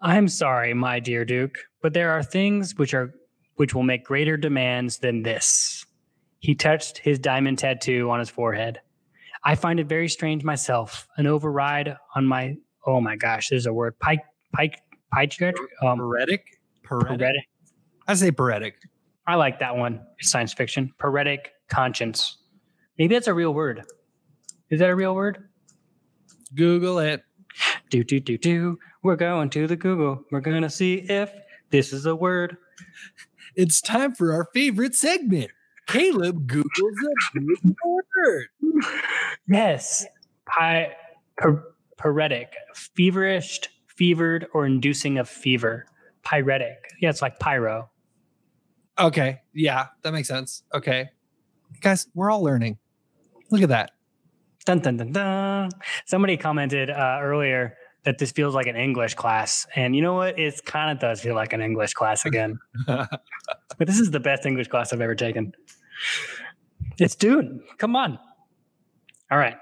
I'm 0.00 0.28
sorry, 0.28 0.74
my 0.74 0.98
dear 0.98 1.24
Duke, 1.24 1.58
but 1.82 1.92
there 1.92 2.10
are 2.12 2.22
things 2.22 2.76
which 2.76 2.94
are 2.94 3.12
which 3.56 3.74
will 3.74 3.82
make 3.82 4.04
greater 4.04 4.38
demands 4.38 4.98
than 4.98 5.22
this. 5.22 5.84
He 6.38 6.54
touched 6.54 6.96
his 6.96 7.18
diamond 7.18 7.58
tattoo 7.58 8.10
on 8.10 8.18
his 8.18 8.30
forehead. 8.30 8.80
I 9.44 9.54
find 9.54 9.78
it 9.78 9.86
very 9.86 10.08
strange 10.08 10.42
myself. 10.42 11.06
An 11.18 11.26
override 11.26 11.96
on 12.16 12.26
my 12.26 12.56
oh 12.86 13.00
my 13.00 13.16
gosh, 13.16 13.48
there's 13.50 13.66
a 13.66 13.72
word. 13.72 13.98
Pike 13.98 14.22
pike 14.54 14.80
pike 15.12 15.34
um 15.82 15.98
Paretic? 15.98 16.44
Paretic? 16.82 17.18
paretic. 17.18 17.44
I 18.08 18.14
say 18.14 18.30
paretic. 18.30 18.76
I 19.30 19.36
like 19.36 19.60
that 19.60 19.76
one. 19.76 20.00
It's 20.18 20.30
science 20.30 20.52
fiction. 20.52 20.92
Paretic 20.98 21.52
conscience. 21.68 22.38
Maybe 22.98 23.14
that's 23.14 23.28
a 23.28 23.34
real 23.34 23.54
word. 23.54 23.84
Is 24.70 24.80
that 24.80 24.90
a 24.90 24.96
real 24.96 25.14
word? 25.14 25.48
Google 26.54 26.98
it. 26.98 27.22
Do 27.90 28.02
do 28.04 28.18
do 28.20 28.36
do. 28.36 28.78
We're 29.02 29.16
going 29.16 29.50
to 29.50 29.66
the 29.66 29.76
Google. 29.76 30.24
We're 30.30 30.40
gonna 30.40 30.70
see 30.70 30.94
if 30.94 31.32
this 31.70 31.92
is 31.92 32.06
a 32.06 32.14
word. 32.16 32.56
It's 33.56 33.80
time 33.80 34.14
for 34.14 34.32
our 34.32 34.48
favorite 34.52 34.94
segment. 34.94 35.50
Caleb 35.86 36.46
Googles 36.46 36.64
a 37.36 37.40
good 37.40 37.76
word. 37.84 38.46
Yes. 39.48 40.06
Pi- 40.46 40.92
par- 41.40 41.64
paretic. 41.96 42.52
Feverish, 42.74 43.60
fevered, 43.86 44.46
or 44.54 44.66
inducing 44.66 45.18
of 45.18 45.28
fever. 45.28 45.86
Pyretic. 46.24 46.76
Yeah, 47.00 47.10
it's 47.10 47.22
like 47.22 47.38
pyro. 47.40 47.90
Okay. 49.00 49.40
Yeah, 49.54 49.86
that 50.02 50.12
makes 50.12 50.28
sense. 50.28 50.62
Okay. 50.74 51.10
Guys, 51.80 52.06
we're 52.14 52.30
all 52.30 52.42
learning. 52.42 52.78
Look 53.50 53.62
at 53.62 53.70
that. 53.70 53.92
Dun 54.66 54.80
dun 54.80 54.98
dun 54.98 55.12
dun. 55.12 55.70
Somebody 56.06 56.36
commented 56.36 56.90
uh, 56.90 57.18
earlier 57.22 57.76
that 58.04 58.18
this 58.18 58.30
feels 58.30 58.54
like 58.54 58.66
an 58.66 58.76
English 58.76 59.14
class, 59.14 59.66
and 59.74 59.96
you 59.96 60.02
know 60.02 60.14
what? 60.14 60.38
It 60.38 60.64
kind 60.64 60.90
of 60.90 60.98
does 60.98 61.20
feel 61.20 61.34
like 61.34 61.52
an 61.52 61.60
English 61.60 61.94
class 61.94 62.26
again. 62.26 62.58
but 62.86 63.20
this 63.78 63.98
is 63.98 64.10
the 64.10 64.20
best 64.20 64.46
English 64.46 64.68
class 64.68 64.92
I've 64.92 65.00
ever 65.00 65.14
taken. 65.14 65.52
It's 66.98 67.14
Dune. 67.14 67.62
Come 67.78 67.96
on. 67.96 68.18
All 69.30 69.38
right. 69.38 69.56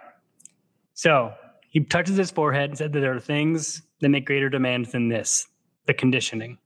So 0.94 1.33
he 1.70 1.85
touches 1.85 2.16
his 2.16 2.31
forehead 2.31 2.70
and 2.70 2.79
said 2.79 2.92
that 2.92 3.01
there 3.01 3.14
are 3.14 3.20
things 3.20 3.83
that 4.01 4.09
make 4.09 4.27
greater 4.27 4.48
demands 4.48 4.92
than 4.92 5.09
this 5.09 5.46
the 5.87 5.94
conditioning. 5.94 6.59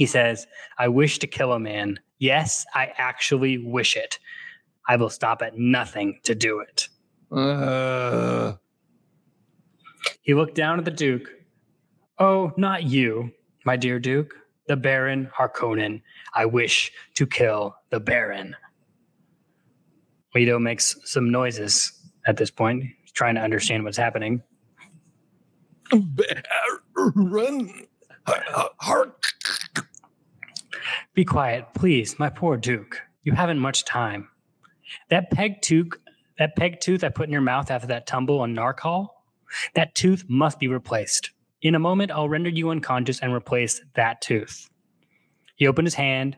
He 0.00 0.06
says, 0.06 0.46
I 0.78 0.88
wish 0.88 1.18
to 1.18 1.26
kill 1.26 1.52
a 1.52 1.60
man. 1.60 2.00
Yes, 2.18 2.64
I 2.72 2.90
actually 2.96 3.58
wish 3.58 3.98
it. 3.98 4.18
I 4.88 4.96
will 4.96 5.10
stop 5.10 5.42
at 5.42 5.58
nothing 5.58 6.20
to 6.22 6.34
do 6.34 6.60
it. 6.60 6.88
Uh, 7.30 8.54
He 10.22 10.32
looked 10.32 10.54
down 10.54 10.78
at 10.78 10.86
the 10.86 10.90
Duke. 10.90 11.28
Oh, 12.18 12.50
not 12.56 12.84
you, 12.84 13.32
my 13.66 13.76
dear 13.76 13.98
Duke. 14.00 14.32
The 14.68 14.76
Baron 14.78 15.30
Harkonnen. 15.38 16.00
I 16.34 16.46
wish 16.46 16.90
to 17.16 17.26
kill 17.26 17.76
the 17.90 18.00
Baron. 18.00 18.56
Leto 20.34 20.58
makes 20.58 20.96
some 21.04 21.30
noises 21.30 21.92
at 22.26 22.38
this 22.38 22.50
point. 22.50 22.84
He's 23.02 23.12
trying 23.12 23.34
to 23.34 23.42
understand 23.42 23.84
what's 23.84 23.98
happening. 23.98 24.42
run. 27.04 27.70
Hark. 28.26 29.26
Be 31.14 31.24
quiet, 31.24 31.66
please, 31.74 32.18
my 32.18 32.28
poor 32.28 32.56
Duke. 32.56 33.00
You 33.22 33.32
haven't 33.32 33.58
much 33.58 33.84
time. 33.84 34.28
That 35.10 35.30
peg 35.30 35.62
tooth, 35.62 35.92
that 36.38 36.56
peg 36.56 36.80
tooth 36.80 37.04
I 37.04 37.08
put 37.10 37.26
in 37.26 37.32
your 37.32 37.40
mouth 37.40 37.70
after 37.70 37.86
that 37.88 38.06
tumble 38.06 38.40
on 38.40 38.54
Narcal, 38.54 39.08
that 39.74 39.94
tooth 39.94 40.24
must 40.28 40.58
be 40.58 40.68
replaced. 40.68 41.30
In 41.62 41.74
a 41.74 41.78
moment, 41.78 42.10
I'll 42.10 42.28
render 42.28 42.50
you 42.50 42.70
unconscious 42.70 43.20
and 43.20 43.32
replace 43.32 43.80
that 43.94 44.20
tooth. 44.20 44.68
He 45.56 45.66
opened 45.66 45.86
his 45.86 45.94
hand 45.94 46.36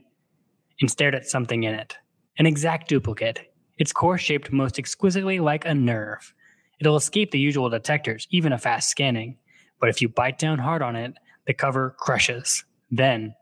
and 0.81 0.91
stared 0.91 1.15
at 1.15 1.27
something 1.27 1.63
in 1.63 1.75
it. 1.75 1.97
An 2.39 2.47
exact 2.47 2.89
duplicate, 2.89 3.53
its 3.79 3.93
core 3.93 4.19
shaped 4.19 4.53
most 4.53 4.79
exquisitely 4.79 5.39
like 5.39 5.65
a 5.65 5.75
nerve. 5.75 6.35
It'll 6.81 6.97
escape 6.97 7.31
the 7.31 7.39
usual 7.39 7.71
detectors, 7.71 8.27
even 8.31 8.53
a 8.53 8.59
fast 8.59 8.89
scanning. 8.89 9.39
But 9.79 9.89
if 9.89 10.03
you 10.03 10.09
bite 10.09 10.39
down 10.39 10.59
hard 10.59 10.83
on 10.83 10.97
it, 10.97 11.15
the 11.47 11.55
cover 11.55 11.95
crushes. 11.99 12.65
Then, 12.91 13.35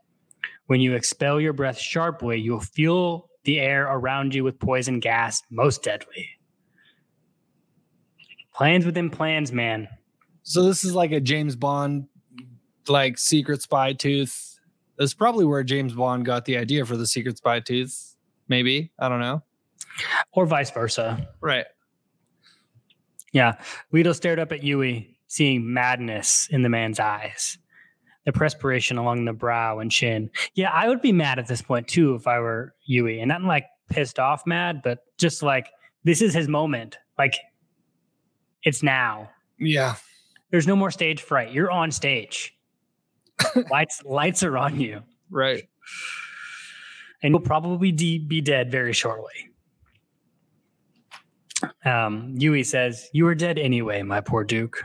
when 0.71 0.79
you 0.79 0.95
expel 0.95 1.41
your 1.41 1.51
breath 1.51 1.77
sharply, 1.77 2.39
you'll 2.39 2.61
feel 2.61 3.29
the 3.43 3.59
air 3.59 3.91
around 3.91 4.33
you 4.33 4.41
with 4.45 4.57
poison 4.57 5.01
gas, 5.01 5.43
most 5.49 5.83
deadly. 5.83 6.29
Plans 8.55 8.85
within 8.85 9.09
plans, 9.09 9.51
man. 9.51 9.89
So 10.43 10.63
this 10.63 10.85
is 10.85 10.95
like 10.95 11.11
a 11.11 11.19
James 11.19 11.57
Bond, 11.57 12.07
like 12.87 13.17
secret 13.17 13.61
spy 13.61 13.91
tooth. 13.91 14.61
That's 14.97 15.13
probably 15.13 15.43
where 15.43 15.61
James 15.65 15.91
Bond 15.91 16.23
got 16.25 16.45
the 16.45 16.55
idea 16.55 16.85
for 16.85 16.95
the 16.95 17.05
secret 17.05 17.35
spy 17.35 17.59
tooth. 17.59 18.15
Maybe 18.47 18.93
I 18.97 19.09
don't 19.09 19.19
know. 19.19 19.43
Or 20.31 20.45
vice 20.45 20.71
versa. 20.71 21.27
Right. 21.41 21.65
Yeah. 23.33 23.55
Leto 23.91 24.13
stared 24.13 24.39
up 24.39 24.53
at 24.53 24.61
Yueh, 24.61 25.17
seeing 25.27 25.73
madness 25.73 26.47
in 26.49 26.61
the 26.61 26.69
man's 26.69 27.01
eyes. 27.01 27.57
The 28.25 28.31
perspiration 28.31 28.97
along 28.97 29.25
the 29.25 29.33
brow 29.33 29.79
and 29.79 29.91
chin. 29.91 30.29
Yeah, 30.53 30.69
I 30.71 30.87
would 30.87 31.01
be 31.01 31.11
mad 31.11 31.39
at 31.39 31.47
this 31.47 31.61
point 31.61 31.87
too 31.87 32.13
if 32.15 32.27
I 32.27 32.39
were 32.39 32.75
Yueh. 32.89 33.19
And 33.19 33.29
not 33.29 33.43
like 33.43 33.65
pissed 33.89 34.19
off 34.19 34.45
mad, 34.45 34.81
but 34.83 34.99
just 35.17 35.41
like 35.41 35.69
this 36.03 36.21
is 36.21 36.33
his 36.33 36.47
moment. 36.47 36.97
Like 37.17 37.35
it's 38.63 38.83
now. 38.83 39.29
Yeah. 39.57 39.95
There's 40.51 40.67
no 40.67 40.75
more 40.75 40.91
stage 40.91 41.21
fright. 41.21 41.51
You're 41.51 41.71
on 41.71 41.91
stage. 41.91 42.55
lights 43.71 44.03
lights 44.03 44.43
are 44.43 44.57
on 44.57 44.79
you. 44.79 45.01
Right. 45.29 45.63
And 47.23 47.33
you'll 47.33 47.41
probably 47.41 47.91
de- 47.91 48.19
be 48.19 48.41
dead 48.41 48.71
very 48.71 48.93
shortly. 48.93 49.49
Um, 51.85 52.35
Yueh 52.37 52.65
says, 52.65 53.09
You 53.13 53.27
are 53.27 53.35
dead 53.35 53.59
anyway, 53.59 54.01
my 54.01 54.21
poor 54.21 54.43
Duke. 54.43 54.83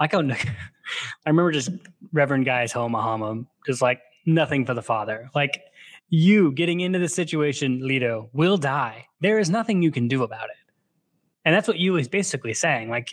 Like 0.00 0.12
how 0.12 0.22
I 1.26 1.30
remember 1.30 1.52
just 1.52 1.70
Reverend 2.12 2.44
Guy's 2.44 2.72
Homahama, 2.72 3.46
just 3.66 3.82
like 3.82 4.00
nothing 4.26 4.64
for 4.64 4.74
the 4.74 4.82
father. 4.82 5.30
Like 5.34 5.62
you 6.10 6.52
getting 6.52 6.80
into 6.80 6.98
the 6.98 7.08
situation, 7.08 7.86
Leto, 7.86 8.30
will 8.32 8.56
die. 8.56 9.06
There 9.20 9.38
is 9.38 9.50
nothing 9.50 9.82
you 9.82 9.90
can 9.90 10.08
do 10.08 10.22
about 10.22 10.44
it. 10.50 10.72
And 11.44 11.54
that's 11.54 11.68
what 11.68 11.78
you 11.78 11.96
is 11.96 12.08
basically 12.08 12.54
saying. 12.54 12.90
Like 12.90 13.10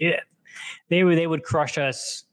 they 0.90 1.04
would 1.04 1.18
they 1.18 1.28
would 1.28 1.44
crush 1.44 1.78
us. 1.78 2.24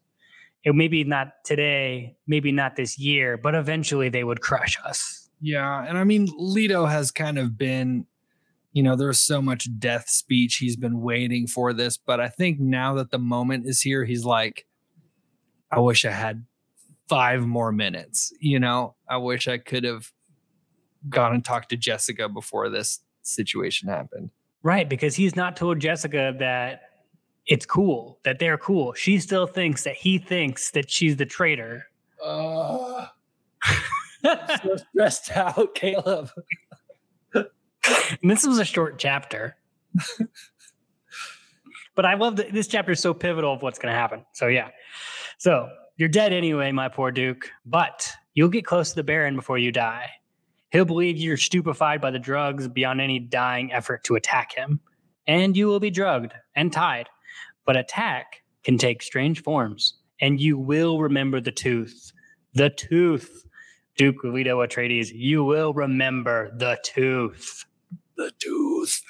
It 0.63 0.73
maybe 0.75 1.03
not 1.03 1.29
today, 1.43 2.15
maybe 2.25 2.51
not 2.51 2.77
this 2.77 2.97
year, 2.97 3.37
but 3.37 3.53
eventually 3.53 4.07
they 4.09 4.23
would 4.23 4.41
crush 4.41 4.77
us. 4.85 5.29
Yeah, 5.41 5.85
and 5.85 5.97
I 5.97 6.05
mean 6.05 6.29
Leto 6.37 6.85
has 6.85 7.11
kind 7.11 7.37
of 7.37 7.57
been 7.57 8.05
you 8.73 8.81
know, 8.81 8.95
there's 8.95 9.19
so 9.19 9.41
much 9.41 9.69
death 9.77 10.09
speech. 10.09 10.55
He's 10.55 10.75
been 10.75 11.01
waiting 11.01 11.45
for 11.45 11.73
this, 11.73 11.95
but 11.95 12.19
I 12.19 12.27
think 12.27 12.59
now 12.59 12.95
that 12.95 13.11
the 13.11 13.19
moment 13.19 13.67
is 13.67 13.81
here, 13.81 14.03
he's 14.03 14.25
like, 14.25 14.65
I 15.75 15.79
wish 15.79 16.05
I 16.05 16.11
had 16.11 16.45
five 17.07 17.45
more 17.45 17.71
minutes. 17.71 18.33
You 18.39 18.59
know, 18.59 18.95
I 19.09 19.17
wish 19.17 19.47
I 19.47 19.57
could 19.57 19.83
have 19.83 20.11
gone 21.09 21.33
and 21.33 21.43
talked 21.43 21.69
to 21.69 21.77
Jessica 21.77 22.29
before 22.29 22.69
this 22.69 22.99
situation 23.21 23.89
happened. 23.89 24.29
Right, 24.61 24.87
because 24.87 25.15
he's 25.15 25.35
not 25.35 25.57
told 25.57 25.79
Jessica 25.79 26.33
that 26.39 26.81
it's 27.45 27.65
cool, 27.65 28.19
that 28.23 28.39
they're 28.39 28.57
cool. 28.57 28.93
She 28.93 29.19
still 29.19 29.47
thinks 29.47 29.83
that 29.83 29.95
he 29.95 30.17
thinks 30.17 30.71
that 30.71 30.89
she's 30.89 31.17
the 31.17 31.25
traitor. 31.25 31.87
Uh, 32.23 33.07
so 34.23 34.77
stressed 34.77 35.31
out, 35.35 35.75
Caleb. 35.75 36.29
and 37.33 37.45
this 38.23 38.45
was 38.45 38.59
a 38.59 38.65
short 38.65 38.97
chapter. 38.97 39.57
but 41.95 42.05
I 42.05 42.13
love 42.13 42.37
that 42.37 42.53
this 42.53 42.67
chapter 42.67 42.93
is 42.93 43.01
so 43.01 43.13
pivotal 43.13 43.53
of 43.53 43.61
what's 43.61 43.79
going 43.79 43.93
to 43.93 43.99
happen. 43.99 44.25
So, 44.31 44.47
yeah. 44.47 44.69
So, 45.37 45.69
you're 45.97 46.09
dead 46.09 46.33
anyway, 46.33 46.71
my 46.71 46.89
poor 46.89 47.11
Duke, 47.11 47.49
but 47.65 48.11
you'll 48.33 48.49
get 48.49 48.65
close 48.65 48.89
to 48.89 48.95
the 48.95 49.03
Baron 49.03 49.35
before 49.35 49.57
you 49.57 49.71
die. 49.71 50.09
He'll 50.71 50.85
believe 50.85 51.17
you're 51.17 51.37
stupefied 51.37 52.01
by 52.01 52.11
the 52.11 52.19
drugs 52.19 52.67
beyond 52.67 52.99
any 52.99 53.19
dying 53.19 53.71
effort 53.71 54.03
to 54.05 54.15
attack 54.15 54.55
him, 54.55 54.79
and 55.27 55.55
you 55.55 55.67
will 55.67 55.79
be 55.79 55.91
drugged 55.91 56.33
and 56.55 56.73
tied. 56.73 57.09
But 57.65 57.77
attack 57.77 58.41
can 58.63 58.77
take 58.77 59.03
strange 59.03 59.43
forms, 59.43 59.99
and 60.19 60.41
you 60.41 60.57
will 60.57 60.99
remember 60.99 61.39
the 61.39 61.51
tooth. 61.51 62.11
The 62.53 62.69
tooth. 62.69 63.45
Duke 63.95 64.23
Leto 64.23 64.65
Atreides, 64.65 65.11
you 65.13 65.43
will 65.43 65.71
remember 65.71 66.49
the 66.57 66.79
tooth 66.83 67.65
the 68.15 68.31
tooth. 68.39 69.01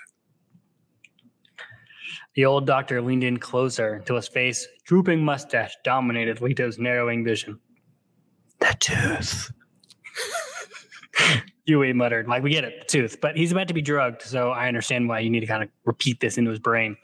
The 2.36 2.46
old 2.46 2.66
doctor 2.66 3.02
leaned 3.02 3.24
in 3.24 3.38
closer 3.38 3.94
until 3.94 4.16
his 4.16 4.28
face, 4.28 4.68
drooping 4.86 5.24
mustache, 5.24 5.76
dominated 5.84 6.42
Leto's 6.42 6.80
narrowing 6.80 7.24
vision. 7.24 7.60
The 8.60 8.76
tooth. 8.80 9.52
Yueh 11.70 11.94
muttered, 11.94 12.28
like, 12.28 12.44
we 12.44 12.50
get 12.50 12.64
it, 12.64 12.80
the 12.82 12.86
tooth. 12.86 13.22
But 13.22 13.38
he's 13.38 13.52
about 13.52 13.68
to 13.68 13.74
be 13.74 13.82
drugged, 13.82 14.24
so 14.24 14.52
I 14.52 14.68
understand 14.68 15.08
why 15.08 15.20
you 15.20 15.30
need 15.30 15.42
to 15.42 15.46
kind 15.46 15.64
of 15.64 15.70
repeat 15.86 16.20
this 16.20 16.38
into 16.38 16.50
his 16.50 16.60
brain. 16.60 16.98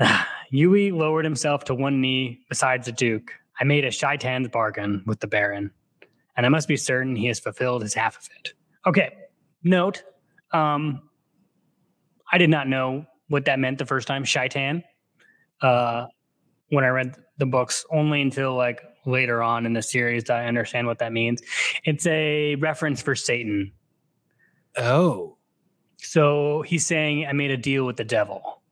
Yueh 0.52 0.92
lowered 0.92 1.24
himself 1.24 1.64
to 1.64 1.74
one 1.74 2.00
knee 2.00 2.40
beside 2.48 2.84
the 2.84 2.92
Duke. 2.92 3.32
I 3.60 3.64
made 3.64 3.84
a 3.84 3.90
Shaitan's 3.90 4.48
bargain 4.48 5.04
with 5.06 5.20
the 5.20 5.26
Baron, 5.26 5.70
and 6.36 6.44
I 6.44 6.48
must 6.48 6.66
be 6.68 6.76
certain 6.76 7.14
he 7.16 7.28
has 7.28 7.38
fulfilled 7.38 7.82
his 7.82 7.94
half 7.94 8.18
of 8.18 8.28
it. 8.40 8.52
Okay, 8.86 9.14
note, 9.62 10.02
um, 10.52 11.03
I 12.34 12.38
did 12.38 12.50
not 12.50 12.66
know 12.66 13.06
what 13.28 13.44
that 13.44 13.60
meant 13.60 13.78
the 13.78 13.86
first 13.86 14.08
time, 14.08 14.24
Shaitan. 14.24 14.82
Uh, 15.60 16.06
when 16.70 16.82
I 16.82 16.88
read 16.88 17.14
the 17.38 17.46
books, 17.46 17.86
only 17.92 18.22
until 18.22 18.56
like 18.56 18.82
later 19.06 19.40
on 19.40 19.66
in 19.66 19.72
the 19.72 19.82
series 19.82 20.24
did 20.24 20.32
I 20.32 20.46
understand 20.46 20.88
what 20.88 20.98
that 20.98 21.12
means. 21.12 21.42
It's 21.84 22.08
a 22.08 22.56
reference 22.56 23.00
for 23.00 23.14
Satan. 23.14 23.70
Oh. 24.76 25.36
So 25.96 26.62
he's 26.62 26.84
saying, 26.84 27.24
I 27.24 27.32
made 27.34 27.52
a 27.52 27.56
deal 27.56 27.86
with 27.86 27.98
the 27.98 28.04
devil. 28.04 28.62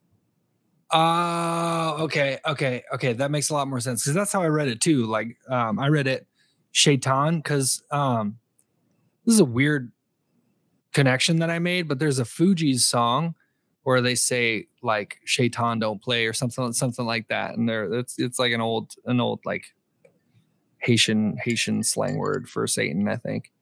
Uh 0.90 1.94
okay, 2.01 2.38
okay, 2.44 2.83
okay. 2.92 3.12
That 3.12 3.31
makes 3.31 3.51
a 3.51 3.55
lot 3.55 3.68
more 3.68 3.79
sense 3.79 4.03
because 4.03 4.16
that's 4.16 4.33
how 4.33 4.42
I 4.42 4.48
read 4.48 4.66
it 4.66 4.81
too. 4.81 5.07
Like, 5.07 5.37
um, 5.48 5.79
I 5.79 5.87
read 5.87 6.09
it 6.09 6.27
Shaitan 6.72 7.37
because 7.37 7.81
um, 7.92 8.38
this 9.25 9.35
is 9.35 9.40
a 9.40 9.44
weird 9.44 9.92
connection 10.92 11.38
that 11.38 11.48
I 11.48 11.61
made, 11.61 11.87
but 11.87 12.01
there's 12.01 12.18
a 12.18 12.25
Fugees 12.25 12.81
song 12.81 13.37
where 13.85 14.01
they 14.01 14.14
say 14.14 14.66
like 14.83 15.18
Shaitan 15.25 15.79
don't 15.79 16.01
play 16.01 16.27
or 16.27 16.33
something 16.33 16.73
something 16.73 17.05
like 17.05 17.29
that. 17.29 17.57
And 17.57 17.68
there 17.68 17.92
it's 17.92 18.18
it's 18.18 18.38
like 18.38 18.53
an 18.53 18.61
old 18.61 18.92
an 19.07 19.21
old 19.21 19.40
like 19.45 19.64
Haitian 20.79 21.37
Haitian 21.42 21.83
slang 21.83 22.16
word 22.16 22.49
for 22.49 22.66
Satan, 22.66 23.09
I 23.09 23.16
think. 23.16 23.53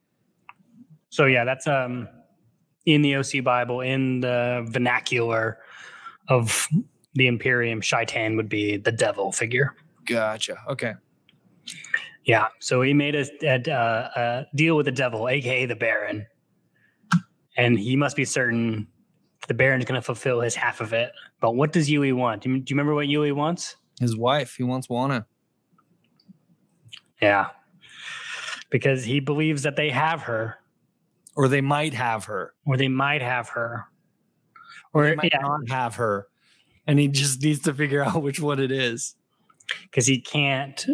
So 1.10 1.26
yeah, 1.26 1.44
that's 1.44 1.66
um 1.66 2.08
in 2.86 3.02
the 3.02 3.16
OC 3.16 3.44
Bible, 3.44 3.80
in 3.80 4.20
the 4.20 4.66
vernacular 4.70 5.58
of 6.28 6.68
the 7.14 7.26
Imperium, 7.26 7.80
Shaitan 7.80 8.36
would 8.36 8.48
be 8.48 8.76
the 8.76 8.92
devil 8.92 9.32
figure. 9.32 9.74
Gotcha. 10.06 10.56
Okay. 10.68 10.94
Yeah. 12.24 12.48
So 12.58 12.82
he 12.82 12.94
made 12.94 13.14
a, 13.14 13.26
a, 13.42 14.20
a 14.20 14.46
deal 14.54 14.76
with 14.76 14.86
the 14.86 14.92
devil, 14.92 15.28
aka 15.28 15.66
the 15.66 15.74
Baron, 15.74 16.26
and 17.56 17.78
he 17.78 17.96
must 17.96 18.16
be 18.16 18.24
certain 18.24 18.86
the 19.50 19.54
Baron 19.54 19.80
is 19.80 19.84
going 19.84 20.00
to 20.00 20.04
fulfill 20.04 20.40
his 20.40 20.54
half 20.54 20.80
of 20.80 20.92
it. 20.92 21.10
But 21.40 21.56
what 21.56 21.72
does 21.72 21.90
Yueh 21.90 22.14
want? 22.14 22.42
Do 22.42 22.50
you, 22.50 22.60
do 22.60 22.70
you 22.70 22.76
remember 22.76 22.94
what 22.94 23.08
Yueh 23.08 23.34
wants? 23.34 23.74
His 23.98 24.16
wife. 24.16 24.54
He 24.54 24.62
wants 24.62 24.88
Wanna. 24.88 25.26
Yeah, 27.20 27.48
because 28.70 29.02
he 29.02 29.18
believes 29.18 29.64
that 29.64 29.74
they 29.74 29.90
have 29.90 30.22
her, 30.22 30.58
or 31.34 31.48
they 31.48 31.60
might 31.60 31.94
have 31.94 32.26
her, 32.26 32.54
or 32.64 32.76
they 32.76 32.86
might 32.86 33.22
have 33.22 33.48
her, 33.48 33.86
or 34.94 35.06
they 35.06 35.16
might 35.16 35.32
yeah. 35.32 35.40
not 35.40 35.68
have 35.68 35.96
her, 35.96 36.28
and 36.86 37.00
he 37.00 37.08
just 37.08 37.42
needs 37.42 37.58
to 37.62 37.74
figure 37.74 38.04
out 38.06 38.22
which 38.22 38.38
one 38.38 38.60
it 38.60 38.70
is. 38.70 39.16
Because 39.82 40.06
he 40.06 40.20
can't 40.20 40.86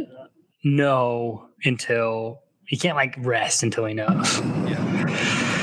know 0.65 1.47
until 1.63 2.43
he 2.65 2.79
can't 2.79 2.97
like 2.97 3.15
rest 3.19 3.63
until 3.63 3.85
he 3.85 3.93
knows. 3.93 4.41
Yeah. 4.41 5.57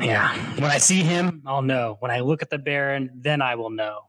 Yeah. 0.00 0.36
When 0.60 0.70
I 0.70 0.78
see 0.78 1.02
him, 1.02 1.31
I'll 1.46 1.62
know. 1.62 1.96
When 2.00 2.10
I 2.10 2.20
look 2.20 2.42
at 2.42 2.50
the 2.50 2.58
Baron, 2.58 3.10
then 3.14 3.42
I 3.42 3.54
will 3.54 3.70
know. 3.70 4.02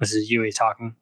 This 0.00 0.12
is 0.12 0.30
Yueh 0.30 0.54
talking. 0.54 0.94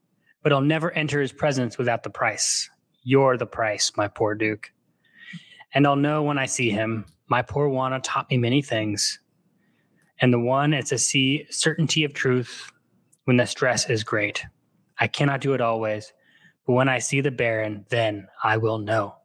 But 0.42 0.52
I'll 0.52 0.60
never 0.60 0.92
enter 0.92 1.20
his 1.20 1.32
presence 1.32 1.78
without 1.78 2.02
the 2.02 2.10
price. 2.10 2.70
You're 3.02 3.36
the 3.36 3.46
price, 3.46 3.92
my 3.96 4.08
poor 4.08 4.34
Duke. 4.34 4.70
And 5.74 5.86
I'll 5.86 5.96
know 5.96 6.22
when 6.22 6.38
I 6.38 6.46
see 6.46 6.70
him. 6.70 7.06
My 7.28 7.42
poor 7.42 7.68
Wanna 7.68 8.00
taught 8.00 8.30
me 8.30 8.38
many 8.38 8.62
things. 8.62 9.18
And 10.20 10.32
the 10.32 10.38
one 10.38 10.72
is 10.72 10.88
to 10.90 10.98
see 10.98 11.46
certainty 11.50 12.04
of 12.04 12.14
truth 12.14 12.72
when 13.24 13.36
the 13.36 13.46
stress 13.46 13.90
is 13.90 14.04
great. 14.04 14.44
I 14.98 15.08
cannot 15.08 15.40
do 15.40 15.52
it 15.52 15.60
always, 15.60 16.12
but 16.66 16.72
when 16.72 16.88
I 16.88 17.00
see 17.00 17.20
the 17.20 17.30
Baron, 17.30 17.84
then 17.90 18.28
I 18.42 18.56
will 18.56 18.78
know. 18.78 19.16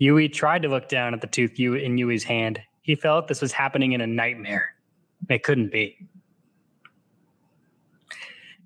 Yueh 0.00 0.32
tried 0.32 0.62
to 0.62 0.68
look 0.68 0.88
down 0.88 1.14
at 1.14 1.20
the 1.20 1.26
tooth 1.26 1.58
in 1.58 1.96
Yueh's 1.96 2.24
hand. 2.24 2.60
He 2.84 2.94
felt 2.94 3.28
this 3.28 3.40
was 3.40 3.50
happening 3.50 3.92
in 3.92 4.02
a 4.02 4.06
nightmare. 4.06 4.74
It 5.30 5.42
couldn't 5.42 5.72
be. 5.72 6.06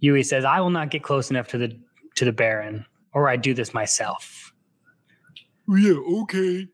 Yueh 0.03 0.27
says, 0.27 0.45
I 0.45 0.61
will 0.61 0.71
not 0.71 0.91
get 0.91 1.05
close 1.05 1.31
enough 1.31 1.47
to 1.49 1.59
the 1.59 1.79
to 2.17 2.25
the 2.25 2.33
Baron, 2.33 2.85
or 3.15 3.29
I 3.29 3.37
do 3.37 3.55
this 3.55 3.73
myself. 3.73 4.53
Yeah, 5.69 5.95
okay. 6.23 6.67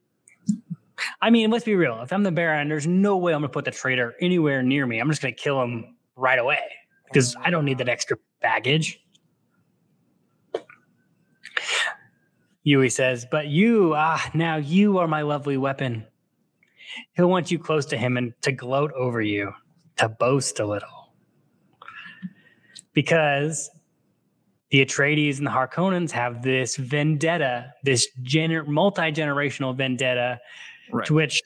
I 1.20 1.28
mean, 1.28 1.50
let's 1.50 1.66
be 1.66 1.74
real. 1.74 2.00
If 2.00 2.14
I'm 2.14 2.22
the 2.22 2.32
Baron, 2.32 2.70
there's 2.70 2.86
no 2.86 3.18
way 3.18 3.34
I'm 3.34 3.42
gonna 3.42 3.50
put 3.50 3.66
the 3.66 3.70
traitor 3.70 4.14
anywhere 4.22 4.62
near 4.62 4.86
me. 4.86 4.98
I'm 4.98 5.10
just 5.10 5.20
gonna 5.20 5.32
kill 5.32 5.62
him 5.62 5.96
right 6.16 6.38
away 6.38 6.62
because 7.04 7.36
I 7.44 7.50
don't 7.50 7.66
need 7.66 7.76
that 7.76 7.90
extra 7.90 8.16
baggage. 8.40 9.04
Yueh 12.66 12.90
says, 12.90 13.26
But 13.30 13.48
you, 13.48 13.92
ah, 13.94 14.30
now 14.32 14.56
you 14.56 14.96
are 14.96 15.06
my 15.06 15.20
lovely 15.20 15.58
weapon. 15.58 16.06
He'll 17.14 17.28
want 17.28 17.50
you 17.50 17.58
close 17.58 17.86
to 17.86 17.96
him 17.96 18.16
and 18.16 18.32
to 18.42 18.52
gloat 18.52 18.92
over 18.92 19.20
you, 19.20 19.52
to 19.96 20.08
boast 20.08 20.60
a 20.60 20.66
little. 20.66 21.12
Because 22.92 23.70
the 24.70 24.84
Atreides 24.84 25.38
and 25.38 25.46
the 25.46 25.50
Harkonnens 25.50 26.10
have 26.12 26.42
this 26.42 26.76
vendetta, 26.76 27.72
this 27.82 28.08
gener- 28.22 28.66
multi 28.66 29.12
generational 29.12 29.76
vendetta, 29.76 30.40
Right. 30.92 31.06
to 31.06 31.14
which, 31.14 31.40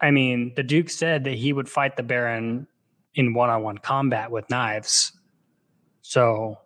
I 0.00 0.10
mean, 0.10 0.52
the 0.56 0.62
Duke 0.62 0.88
said 0.90 1.24
that 1.24 1.34
he 1.34 1.52
would 1.52 1.68
fight 1.68 1.96
the 1.96 2.02
Baron 2.02 2.66
in 3.14 3.34
one 3.34 3.50
on 3.50 3.62
one 3.62 3.78
combat 3.78 4.30
with 4.30 4.48
knives. 4.48 5.12
So 6.02 6.56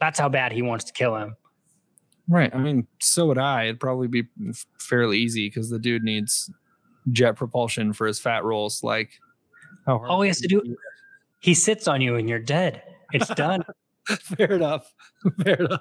that's 0.00 0.18
how 0.18 0.28
bad 0.28 0.52
he 0.52 0.62
wants 0.62 0.84
to 0.86 0.92
kill 0.92 1.16
him. 1.16 1.36
Right. 2.28 2.54
I 2.54 2.58
mean, 2.58 2.86
so 3.00 3.26
would 3.26 3.38
I. 3.38 3.64
It'd 3.64 3.80
probably 3.80 4.08
be 4.08 4.24
fairly 4.78 5.18
easy 5.18 5.48
because 5.48 5.70
the 5.70 5.78
dude 5.78 6.02
needs 6.02 6.50
jet 7.10 7.32
propulsion 7.32 7.92
for 7.92 8.06
his 8.06 8.18
fat 8.20 8.44
rolls. 8.44 8.82
Like, 8.82 9.20
how 9.86 9.98
hard 9.98 10.10
All 10.10 10.22
he 10.22 10.28
has 10.28 10.40
to 10.40 10.48
do, 10.48 10.76
he 11.40 11.54
sits 11.54 11.88
on 11.88 12.00
you 12.00 12.16
and 12.16 12.28
you're 12.28 12.38
dead. 12.38 12.82
It's 13.12 13.28
done. 13.34 13.64
Fair 14.06 14.52
enough. 14.52 14.92
Fair 15.42 15.56
enough. 15.56 15.80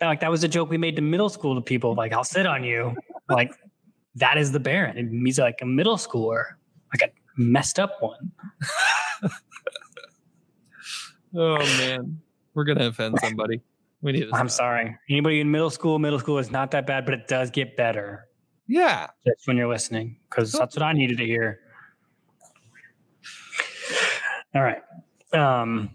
Uh, 0.00 0.06
like 0.06 0.20
that 0.20 0.30
was 0.30 0.44
a 0.44 0.48
joke 0.48 0.68
we 0.68 0.76
made 0.78 0.96
to 0.96 1.02
middle 1.02 1.28
school 1.28 1.54
to 1.54 1.60
people. 1.60 1.94
Like, 1.94 2.12
I'll 2.12 2.24
sit 2.24 2.46
on 2.46 2.64
you. 2.64 2.94
Like, 3.28 3.50
that 4.14 4.38
is 4.38 4.52
the 4.52 4.60
Baron. 4.60 4.96
And 4.96 5.26
he's 5.26 5.40
like 5.40 5.58
a 5.60 5.66
middle 5.66 5.96
schooler, 5.96 6.44
like 6.94 7.10
a 7.10 7.12
messed 7.36 7.80
up 7.80 8.00
one. 8.00 8.30
Oh 11.34 11.58
man, 11.58 12.20
we're 12.54 12.64
gonna 12.64 12.86
offend 12.86 13.18
somebody. 13.20 13.60
We 14.00 14.12
need. 14.12 14.20
To 14.20 14.26
I'm 14.34 14.48
stop. 14.48 14.58
sorry. 14.58 14.96
Anybody 15.10 15.40
in 15.40 15.50
middle 15.50 15.70
school, 15.70 15.98
middle 15.98 16.18
school 16.18 16.38
is 16.38 16.50
not 16.50 16.70
that 16.70 16.86
bad, 16.86 17.04
but 17.04 17.14
it 17.14 17.28
does 17.28 17.50
get 17.50 17.76
better. 17.76 18.28
Yeah. 18.68 19.08
Just 19.26 19.46
when 19.46 19.56
you're 19.56 19.68
listening, 19.68 20.16
because 20.28 20.52
that's 20.52 20.76
what 20.76 20.82
I 20.82 20.92
needed 20.92 21.18
to 21.18 21.24
hear. 21.24 21.60
All 24.54 24.62
right. 24.62 24.82
Um, 25.32 25.90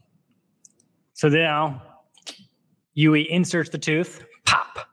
so 1.14 1.28
now 1.30 1.82
Yueh 2.98 3.28
inserts 3.28 3.70
the 3.70 3.78
tooth. 3.78 4.24
Pop. 4.46 4.88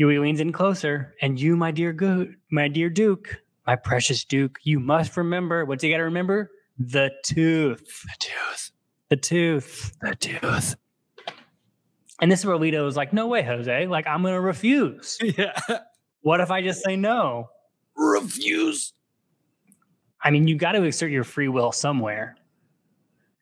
Yueh 0.00 0.20
leans 0.20 0.40
in 0.40 0.52
closer, 0.52 1.14
and 1.22 1.40
you, 1.40 1.56
my 1.56 1.70
dear 1.70 1.92
good, 1.92 2.34
my 2.50 2.68
dear 2.68 2.90
Duke, 2.90 3.40
my 3.66 3.76
precious 3.76 4.24
Duke, 4.24 4.58
you 4.62 4.78
must 4.78 5.16
remember. 5.16 5.64
What's 5.64 5.82
you 5.82 5.90
got 5.90 5.96
to 5.98 6.02
remember? 6.04 6.50
The 6.78 7.10
tooth. 7.24 8.02
The 8.04 8.16
tooth. 8.18 8.72
The 9.08 9.16
tooth. 9.16 9.92
The 10.02 10.14
tooth. 10.14 10.76
And 12.20 12.30
this 12.30 12.40
is 12.40 12.46
where 12.46 12.56
Leto 12.56 12.84
was 12.84 12.96
like, 12.96 13.12
"No 13.12 13.26
way, 13.26 13.42
Jose. 13.42 13.86
Like, 13.86 14.06
I'm 14.06 14.22
gonna 14.22 14.40
refuse. 14.40 15.18
Yeah. 15.36 15.52
What 16.26 16.40
if 16.40 16.50
I 16.50 16.60
just 16.60 16.82
say 16.82 16.96
no? 16.96 17.50
Refuse. 17.94 18.94
I 20.20 20.32
mean, 20.32 20.48
you 20.48 20.56
got 20.56 20.72
to 20.72 20.82
exert 20.82 21.12
your 21.12 21.22
free 21.22 21.46
will 21.46 21.70
somewhere. 21.70 22.36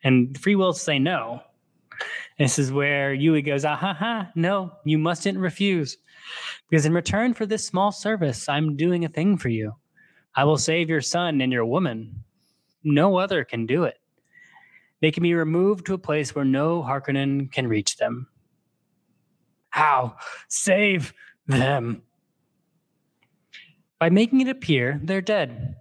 And 0.03 0.39
free 0.39 0.55
will 0.55 0.75
to 0.75 0.79
say 0.79 0.99
no. 0.99 1.41
This 2.39 2.59
is 2.59 2.71
where 2.71 3.17
Yueh 3.17 3.43
goes, 3.43 3.65
ah 3.65 3.75
ha 3.75 3.95
ha, 3.95 4.31
no, 4.35 4.71
you 4.85 4.99
mustn't 4.99 5.39
refuse. 5.39 5.97
Because 6.69 6.85
in 6.85 6.93
return 6.93 7.33
for 7.33 7.47
this 7.47 7.65
small 7.65 7.91
service, 7.91 8.51
I'm 8.51 8.77
doing 8.77 9.07
a 9.07 9.09
thing 9.09 9.39
for 9.39 9.49
you. 9.49 9.75
I 10.35 10.45
will 10.45 10.59
save 10.59 10.91
your 10.91 11.01
son 11.01 11.41
and 11.41 11.51
your 11.51 11.65
woman. 11.65 12.23
No 12.83 13.17
other 13.17 13.47
can 13.47 13.65
do 13.65 13.85
it. 13.85 13.99
They 15.01 15.11
can 15.11 15.23
be 15.23 15.33
removed 15.33 15.87
to 15.87 15.95
a 15.95 15.99
place 15.99 16.35
where 16.35 16.45
no 16.45 16.83
Harkonnen 16.83 17.51
can 17.51 17.67
reach 17.67 17.97
them. 17.97 18.29
How? 19.71 20.17
Save 20.49 21.15
them. 21.47 22.03
By 23.99 24.11
making 24.11 24.41
it 24.41 24.49
appear 24.49 25.01
they're 25.03 25.21
dead 25.21 25.77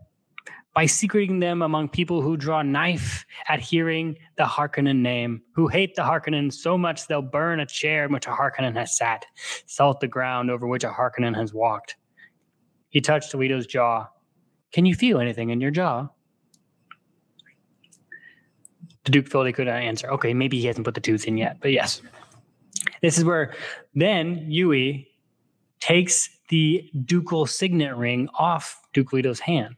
by 0.74 0.88
secreting 0.88 1.40
them 1.40 1.62
among 1.62 1.90
people 1.90 2.22
who 2.22 2.36
draw 2.36 2.62
knife 2.64 3.26
at 3.48 3.60
hearing 3.60 4.18
the 4.38 4.44
Harkonnen 4.44 5.02
name, 5.02 5.42
who 5.54 5.68
hate 5.68 5.96
the 5.96 6.02
Harkonnen 6.02 6.52
so 6.52 6.78
much 6.78 7.08
they'll 7.08 7.22
burn 7.22 7.60
a 7.60 7.66
chair 7.66 8.06
in 8.06 8.12
which 8.12 8.26
a 8.26 8.32
Harkonnen 8.32 8.76
has 8.76 8.98
sat, 8.98 9.26
salt 9.68 10.00
the 10.00 10.08
ground 10.08 10.50
over 10.50 10.68
which 10.68 10.84
a 10.84 10.90
Harkonnen 10.90 11.36
has 11.36 11.54
walked. 11.54 11.96
He 12.90 13.02
touched 13.02 13.36
Leto's 13.36 13.68
jaw. 13.68 14.08
Can 14.72 14.86
you 14.86 14.96
feel 14.96 15.20
anything 15.20 15.52
in 15.52 15.62
your 15.62 15.72
jaw? 15.72 16.08
The 19.04 19.12
Duke 19.12 19.28
felt 19.28 19.46
he 19.46 19.54
couldn't 19.54 19.74
answer. 19.74 20.10
Okay, 20.12 20.34
maybe 20.34 20.60
he 20.60 20.68
hasn't 20.68 20.86
put 20.86 20.96
the 20.96 21.02
tooth 21.02 21.26
in 21.26 21.38
yet, 21.38 21.58
but 21.60 21.72
yes. 21.72 22.02
This 23.02 23.18
is 23.18 23.26
where 23.26 23.54
then 23.94 24.50
Yueh 24.50 25.06
takes 25.84 26.30
the 26.48 26.90
ducal 27.04 27.46
signet 27.46 27.98
ring 27.98 28.30
off 28.40 28.80
Duke 28.94 29.12
Leto's 29.12 29.42
hand. 29.42 29.76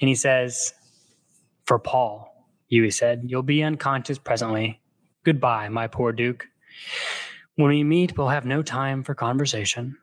And 0.00 0.08
he 0.08 0.14
says, 0.14 0.72
For 1.66 1.78
Paul, 1.78 2.32
Yueh 2.72 2.92
said, 2.92 3.24
You'll 3.26 3.42
be 3.42 3.62
unconscious 3.62 4.16
presently. 4.16 4.80
Goodbye, 5.22 5.68
my 5.68 5.86
poor 5.86 6.12
Duke. 6.12 6.46
When 7.56 7.68
we 7.68 7.84
meet, 7.84 8.16
we'll 8.16 8.28
have 8.28 8.46
no 8.46 8.62
time 8.62 9.02
for 9.02 9.14
conversation. 9.14 9.98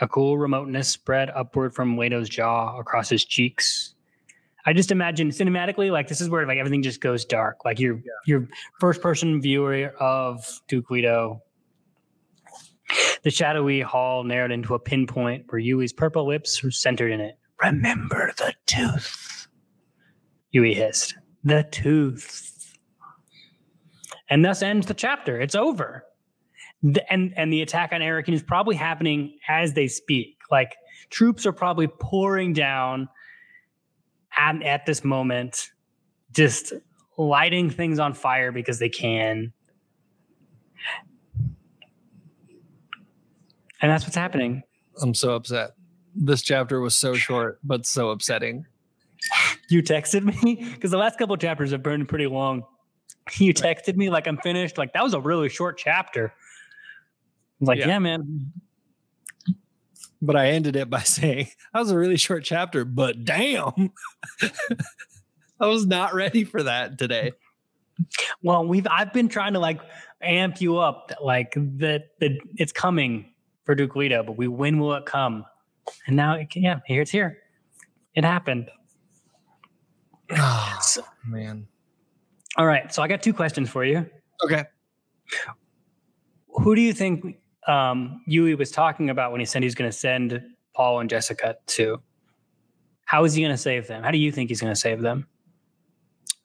A 0.00 0.08
cool 0.08 0.36
remoteness 0.36 0.88
spread 0.88 1.30
upward 1.30 1.74
from 1.74 1.96
Leto's 1.96 2.28
jaw 2.28 2.76
across 2.80 3.08
his 3.08 3.24
cheeks. 3.24 3.94
I 4.66 4.72
just 4.72 4.90
imagine 4.90 5.28
cinematically, 5.30 5.92
like 5.92 6.08
this 6.08 6.20
is 6.20 6.28
where 6.28 6.44
like 6.44 6.58
everything 6.58 6.82
just 6.82 7.00
goes 7.00 7.24
dark. 7.24 7.64
Like 7.64 7.78
your 7.78 8.02
your 8.26 8.48
first 8.80 9.00
person 9.00 9.40
viewer 9.40 9.94
of 10.00 10.44
Duke 10.66 10.90
Leto. 10.90 11.40
The 13.22 13.30
shadowy 13.30 13.80
hall 13.80 14.22
narrowed 14.24 14.50
into 14.50 14.74
a 14.74 14.78
pinpoint 14.78 15.46
where 15.48 15.60
Yueh's 15.60 15.92
purple 15.92 16.26
lips 16.26 16.62
were 16.62 16.70
centered 16.70 17.10
in 17.10 17.20
it. 17.20 17.38
Remember 17.62 18.32
the 18.36 18.54
tooth. 18.66 19.48
Yueh 20.54 20.74
hissed. 20.74 21.14
The 21.42 21.66
tooth. 21.70 22.76
And 24.28 24.44
thus 24.44 24.62
ends 24.62 24.86
the 24.86 24.94
chapter. 24.94 25.40
It's 25.40 25.54
over. 25.54 26.04
The- 26.82 27.10
and 27.10 27.32
and 27.36 27.50
the 27.50 27.62
attack 27.62 27.92
on 27.92 28.02
Arrakis 28.02 28.34
is 28.34 28.42
probably 28.42 28.76
happening 28.76 29.38
as 29.48 29.72
they 29.72 29.88
speak. 29.88 30.36
Like 30.50 30.76
troops 31.08 31.46
are 31.46 31.52
probably 31.52 31.86
pouring 31.86 32.52
down 32.52 33.08
at, 34.36 34.62
at 34.62 34.84
this 34.84 35.02
moment, 35.02 35.70
just 36.32 36.74
lighting 37.16 37.70
things 37.70 37.98
on 37.98 38.12
fire 38.12 38.52
because 38.52 38.78
they 38.78 38.90
can. 38.90 39.53
And 43.82 43.90
that's 43.90 44.04
what's 44.04 44.16
happening. 44.16 44.62
I'm 45.02 45.14
so 45.14 45.34
upset. 45.34 45.72
This 46.14 46.42
chapter 46.42 46.80
was 46.80 46.94
so 46.94 47.14
short, 47.14 47.58
but 47.64 47.86
so 47.86 48.10
upsetting. 48.10 48.66
You 49.68 49.82
texted 49.82 50.22
me 50.42 50.54
because 50.74 50.90
the 50.90 50.98
last 50.98 51.18
couple 51.18 51.36
chapters 51.36 51.70
have 51.72 51.82
been 51.82 52.06
pretty 52.06 52.26
long. 52.26 52.64
You 53.38 53.54
texted 53.54 53.96
me 53.96 54.10
like 54.10 54.26
I'm 54.26 54.36
finished. 54.38 54.78
Like 54.78 54.92
that 54.92 55.02
was 55.02 55.14
a 55.14 55.20
really 55.20 55.48
short 55.48 55.78
chapter. 55.78 56.28
I 56.28 56.32
was 57.60 57.68
like, 57.68 57.78
Yeah. 57.78 57.88
yeah, 57.88 57.98
man. 57.98 58.52
But 60.20 60.36
I 60.36 60.50
ended 60.50 60.76
it 60.76 60.88
by 60.88 61.00
saying 61.04 61.48
that 61.72 61.80
was 61.80 61.90
a 61.90 61.98
really 61.98 62.16
short 62.16 62.44
chapter, 62.44 62.84
but 62.84 63.24
damn. 63.24 63.92
I 65.60 65.66
was 65.66 65.86
not 65.86 66.14
ready 66.14 66.44
for 66.44 66.62
that 66.62 66.98
today. 66.98 67.32
Well, 68.42 68.66
we've 68.66 68.86
I've 68.90 69.12
been 69.12 69.28
trying 69.28 69.52
to 69.54 69.60
like 69.60 69.80
amp 70.20 70.60
you 70.60 70.78
up 70.78 71.08
that 71.08 71.24
like 71.24 71.54
that 71.54 72.08
that 72.20 72.32
it's 72.56 72.72
coming 72.72 73.33
for 73.64 73.74
Duke 73.74 73.96
Leto, 73.96 74.22
but 74.22 74.36
we 74.36 74.48
when 74.48 74.78
will 74.78 74.94
it 74.94 75.06
come? 75.06 75.44
And 76.06 76.16
now 76.16 76.34
it, 76.34 76.48
yeah, 76.54 76.80
here 76.86 77.02
it's 77.02 77.10
here. 77.10 77.38
It 78.14 78.24
happened. 78.24 78.70
Oh, 80.30 80.78
So- 80.80 81.04
man. 81.26 81.66
all 82.56 82.66
right, 82.66 82.92
so 82.92 83.02
I 83.02 83.08
got 83.08 83.22
two 83.22 83.32
questions 83.34 83.68
for 83.68 83.84
you. 83.84 84.06
Okay. 84.44 84.64
Who 86.48 86.74
do 86.74 86.80
you 86.80 86.92
think 86.92 87.36
um, 87.66 88.22
Yueh 88.28 88.56
was 88.56 88.70
talking 88.70 89.10
about 89.10 89.32
when 89.32 89.40
he 89.40 89.44
said 89.44 89.62
he's 89.62 89.74
going 89.74 89.90
to 89.90 89.96
send 89.96 90.40
Paul 90.74 91.00
and 91.00 91.10
Jessica 91.10 91.56
to? 91.68 92.00
How 93.06 93.24
is 93.24 93.34
he 93.34 93.42
going 93.42 93.52
to 93.52 93.58
save 93.58 93.86
them? 93.86 94.02
How 94.02 94.10
do 94.10 94.18
you 94.18 94.30
think 94.32 94.48
he's 94.50 94.60
going 94.60 94.72
to 94.72 94.78
save 94.80 95.00
them? 95.00 95.26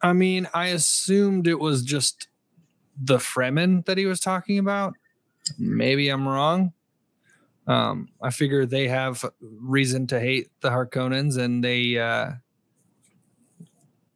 I 0.02 0.14
mean, 0.14 0.48
I 0.54 0.68
assumed 0.68 1.48
it 1.48 1.60
was 1.60 1.84
just 1.84 2.28
the 3.02 3.18
Fremen 3.18 3.86
that 3.86 3.98
he 3.98 4.06
was 4.06 4.20
talking 4.20 4.58
about. 4.60 4.94
Maybe 5.58 6.10
I'm 6.10 6.28
wrong. 6.28 6.74
Um, 7.70 8.10
I 8.20 8.32
figure 8.32 8.66
they 8.66 8.88
have 8.88 9.24
reason 9.40 10.08
to 10.08 10.20
hate 10.20 10.50
the 10.62 10.70
Harkonnens, 10.70 11.38
and 11.38 11.64
they 11.64 12.00
uh, 12.00 12.32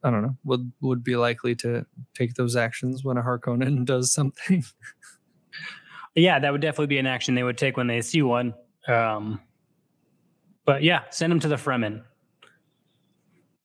I 0.04 0.10
don't 0.10 0.22
know, 0.22 0.36
would 0.44 0.70
would 0.82 1.02
be 1.02 1.16
likely 1.16 1.54
to 1.56 1.86
take 2.14 2.34
those 2.34 2.56
actions 2.56 3.04
when 3.04 3.16
a 3.16 3.22
Harkonnen 3.22 3.84
does 3.86 4.12
something. 4.12 4.64
Yeah, 6.14 6.38
that 6.38 6.52
would 6.52 6.60
definitely 6.60 6.88
be 6.88 6.98
an 6.98 7.06
action 7.06 7.34
they 7.34 7.42
would 7.42 7.56
take 7.56 7.76
when 7.76 7.86
they 7.86 8.02
see 8.02 8.22
one. 8.22 8.54
Um, 8.86 9.40
but 10.66 10.82
yeah, 10.82 11.02
send 11.10 11.30
them 11.30 11.40
to 11.40 11.48
the 11.48 11.56
Fremen. 11.56 12.02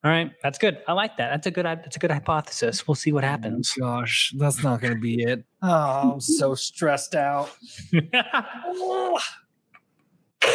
All 0.02 0.10
right, 0.12 0.32
that's 0.42 0.58
good. 0.58 0.82
I 0.88 0.94
like 0.94 1.18
that. 1.18 1.30
That's 1.30 1.48
a 1.48 1.52
good. 1.52 1.66
That's 1.66 1.98
a 1.98 2.00
good 2.00 2.12
hypothesis. 2.12 2.88
We'll 2.88 2.96
see 2.96 3.12
what 3.12 3.26
happens. 3.26 3.74
Gosh, 3.74 4.34
that's 4.38 4.64
not 4.64 4.80
going 4.80 4.94
to 4.94 5.00
be 5.00 5.24
it. 5.24 5.44
Oh, 5.62 6.14
I'm 6.14 6.22
so 6.22 6.56
stressed 6.56 7.16
out. 7.16 7.50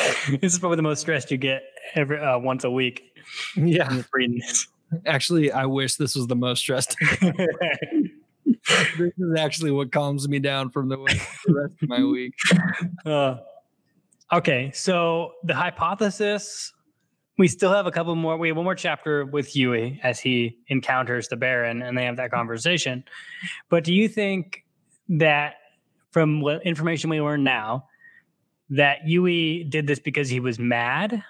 this 0.40 0.52
is 0.52 0.59
probably 0.59 0.76
the 0.76 0.82
most 0.82 1.00
stressed 1.00 1.30
you 1.30 1.36
get 1.36 1.62
every 1.94 2.18
uh, 2.18 2.38
once 2.38 2.64
a 2.64 2.70
week. 2.70 3.02
Yeah, 3.57 4.02
reading 4.12 4.38
this. 4.38 4.68
Actually, 5.07 5.50
I 5.52 5.66
wish 5.66 5.96
this 5.96 6.14
was 6.14 6.26
the 6.26 6.36
most 6.36 6.61
stressed. 6.61 6.96
this 8.98 9.12
is 9.18 9.38
actually 9.38 9.70
what 9.70 9.92
calms 9.92 10.28
me 10.28 10.38
down 10.38 10.70
from 10.70 10.88
the, 10.88 10.96
the 11.46 11.55
rest 11.55 11.74
of 11.82 11.88
my 11.88 12.05
week. 12.05 12.34
Uh, 13.05 13.36
okay, 14.32 14.70
so 14.74 15.32
the 15.44 15.55
hypothesis. 15.55 16.72
We 17.36 17.48
still 17.48 17.72
have 17.72 17.86
a 17.86 17.90
couple 17.90 18.14
more. 18.14 18.36
We 18.36 18.48
have 18.48 18.57
one 18.57 18.64
more 18.64 18.76
chapter 18.76 19.24
with 19.24 19.55
Yueh 19.55 19.98
as 20.05 20.20
he 20.20 20.59
encounters 20.68 21.26
the 21.26 21.36
Baron, 21.36 21.82
and 21.82 21.98
they 21.98 22.05
have 22.05 22.16
that 22.18 22.30
conversation. 22.30 23.02
But 23.68 23.82
do 23.82 23.92
you 23.92 24.09
think 24.09 24.64
that, 25.09 25.55
from 26.12 26.40
what 26.40 26.64
information 26.64 27.11
we 27.11 27.20
learn 27.20 27.42
now, 27.42 27.88
that 28.77 29.05
Yueh 29.07 29.68
did 29.68 29.87
this 29.87 29.99
because 29.99 30.29
he 30.29 30.41
was 30.41 30.59
mad? 30.59 31.22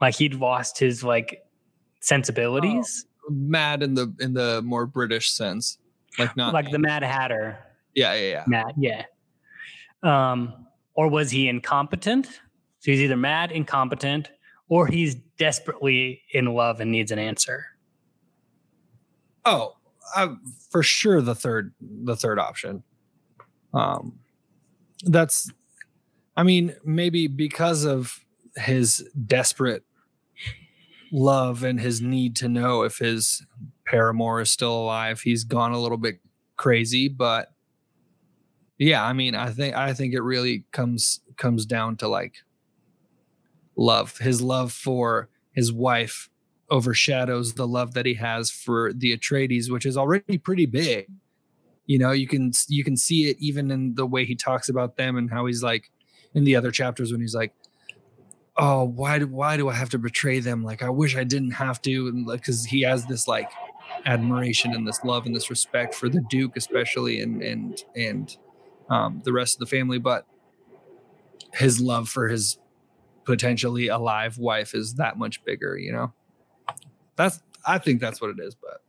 Like 0.00 0.14
he'd 0.14 0.34
lost 0.34 0.78
his 0.78 1.02
like 1.02 1.42
sensibilities? 2.00 3.06
Mad 3.28 3.82
in 3.82 3.94
the 3.94 4.14
in 4.20 4.34
the 4.34 4.62
more 4.62 4.86
British 4.86 5.30
sense, 5.30 5.78
like 6.18 6.36
not 6.36 6.54
like 6.54 6.70
the 6.70 6.78
Mad 6.78 7.02
Hatter. 7.02 7.58
Yeah, 7.94 8.14
yeah, 8.14 8.30
yeah. 8.30 8.44
Mad, 8.46 8.74
yeah. 8.78 9.04
Um, 10.02 10.66
or 10.94 11.08
was 11.08 11.30
he 11.30 11.48
incompetent? 11.48 12.26
So 12.80 12.92
he's 12.92 13.00
either 13.00 13.16
mad, 13.16 13.50
incompetent, 13.50 14.30
or 14.68 14.86
he's 14.86 15.16
desperately 15.38 16.22
in 16.32 16.46
love 16.54 16.80
and 16.80 16.92
needs 16.92 17.10
an 17.10 17.18
answer. 17.18 17.64
Oh, 19.44 19.76
uh, 20.14 20.34
for 20.70 20.82
sure 20.82 21.20
the 21.20 21.34
third 21.34 21.74
the 21.80 22.16
third 22.16 22.38
option. 22.38 22.84
Um, 23.74 24.20
that's, 25.04 25.50
I 26.36 26.42
mean, 26.42 26.74
maybe 26.84 27.26
because 27.26 27.84
of 27.84 28.20
his 28.56 29.08
desperate 29.26 29.84
love 31.12 31.62
and 31.62 31.80
his 31.80 32.00
need 32.00 32.36
to 32.36 32.48
know 32.48 32.82
if 32.82 32.98
his 32.98 33.46
paramour 33.86 34.40
is 34.40 34.50
still 34.50 34.74
alive, 34.74 35.20
he's 35.22 35.44
gone 35.44 35.72
a 35.72 35.80
little 35.80 35.98
bit 35.98 36.20
crazy, 36.56 37.08
but 37.08 37.52
yeah, 38.78 39.04
I 39.04 39.12
mean, 39.12 39.34
I 39.34 39.50
think 39.50 39.74
I 39.74 39.94
think 39.94 40.12
it 40.12 40.20
really 40.20 40.64
comes 40.72 41.20
comes 41.36 41.64
down 41.64 41.96
to 41.96 42.08
like 42.08 42.34
love. 43.76 44.18
His 44.18 44.42
love 44.42 44.72
for 44.72 45.28
his 45.52 45.72
wife 45.72 46.28
overshadows 46.70 47.54
the 47.54 47.66
love 47.66 47.94
that 47.94 48.06
he 48.06 48.14
has 48.14 48.50
for 48.50 48.92
the 48.92 49.16
Atreides, 49.16 49.70
which 49.70 49.86
is 49.86 49.96
already 49.96 50.36
pretty 50.38 50.66
big. 50.66 51.06
You 51.86 51.98
know, 51.98 52.10
you 52.10 52.26
can 52.26 52.52
you 52.68 52.84
can 52.84 52.96
see 52.96 53.30
it 53.30 53.36
even 53.38 53.70
in 53.70 53.94
the 53.94 54.06
way 54.06 54.24
he 54.24 54.34
talks 54.34 54.68
about 54.68 54.96
them 54.96 55.16
and 55.16 55.30
how 55.30 55.46
he's 55.46 55.62
like 55.62 55.90
in 56.36 56.44
the 56.44 56.54
other 56.54 56.70
chapters 56.70 57.10
when 57.10 57.20
he's 57.20 57.34
like, 57.34 57.52
"Oh, 58.56 58.84
why 58.84 59.18
do 59.18 59.26
why 59.26 59.56
do 59.56 59.68
I 59.68 59.74
have 59.74 59.88
to 59.90 59.98
betray 59.98 60.38
them? 60.38 60.62
Like, 60.62 60.82
I 60.82 60.90
wish 60.90 61.16
I 61.16 61.24
didn't 61.24 61.52
have 61.52 61.82
to." 61.82 62.06
And 62.08 62.26
because 62.26 62.66
he 62.66 62.82
has 62.82 63.06
this 63.06 63.26
like 63.26 63.50
admiration 64.04 64.72
and 64.72 64.86
this 64.86 65.02
love 65.02 65.26
and 65.26 65.34
this 65.34 65.50
respect 65.50 65.94
for 65.94 66.08
the 66.08 66.20
Duke, 66.20 66.56
especially, 66.56 67.20
and 67.20 67.42
and 67.42 67.82
and 67.96 68.36
um, 68.90 69.22
the 69.24 69.32
rest 69.32 69.56
of 69.56 69.60
the 69.60 69.66
family, 69.66 69.98
but 69.98 70.26
his 71.54 71.80
love 71.80 72.08
for 72.08 72.28
his 72.28 72.58
potentially 73.24 73.88
alive 73.88 74.38
wife 74.38 74.74
is 74.74 74.94
that 74.94 75.18
much 75.18 75.42
bigger. 75.44 75.78
You 75.78 75.92
know, 75.92 76.12
that's 77.16 77.42
I 77.66 77.78
think 77.78 78.00
that's 78.00 78.20
what 78.20 78.30
it 78.30 78.38
is, 78.38 78.54
but. 78.54 78.82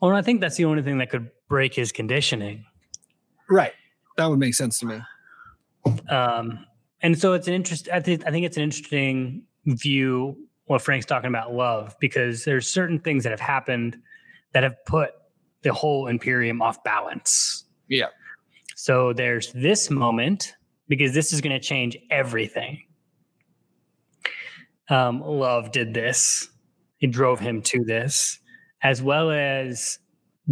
Well, 0.00 0.14
I 0.14 0.22
think 0.22 0.42
that's 0.42 0.56
the 0.56 0.66
only 0.66 0.82
thing 0.82 0.98
that 0.98 1.08
could 1.08 1.30
break 1.48 1.72
his 1.72 1.92
conditioning. 1.92 2.66
Right. 3.48 3.72
That 4.18 4.26
would 4.26 4.38
make 4.38 4.54
sense 4.54 4.78
to 4.80 4.86
me. 4.86 5.00
Um, 6.08 6.64
and 7.00 7.18
so 7.18 7.32
it's 7.34 7.48
an 7.48 7.54
interest. 7.54 7.88
I 7.92 8.00
think 8.00 8.26
I 8.26 8.30
think 8.30 8.46
it's 8.46 8.56
an 8.56 8.62
interesting 8.62 9.42
view 9.66 10.36
what 10.66 10.80
Frank's 10.80 11.06
talking 11.06 11.28
about 11.28 11.52
love 11.52 11.94
because 12.00 12.44
there's 12.44 12.66
certain 12.66 12.98
things 12.98 13.24
that 13.24 13.30
have 13.30 13.40
happened 13.40 13.98
that 14.52 14.62
have 14.62 14.82
put 14.86 15.10
the 15.62 15.72
whole 15.72 16.06
Imperium 16.06 16.62
off 16.62 16.82
balance. 16.84 17.64
Yeah. 17.88 18.06
So 18.76 19.12
there's 19.12 19.52
this 19.52 19.90
moment 19.90 20.54
because 20.88 21.14
this 21.14 21.32
is 21.32 21.40
going 21.40 21.52
to 21.52 21.60
change 21.60 21.96
everything. 22.10 22.82
Um, 24.88 25.20
love 25.20 25.72
did 25.72 25.94
this. 25.94 26.48
It 27.00 27.10
drove 27.10 27.40
him 27.40 27.62
to 27.62 27.84
this, 27.84 28.38
as 28.82 29.02
well 29.02 29.30
as 29.30 29.98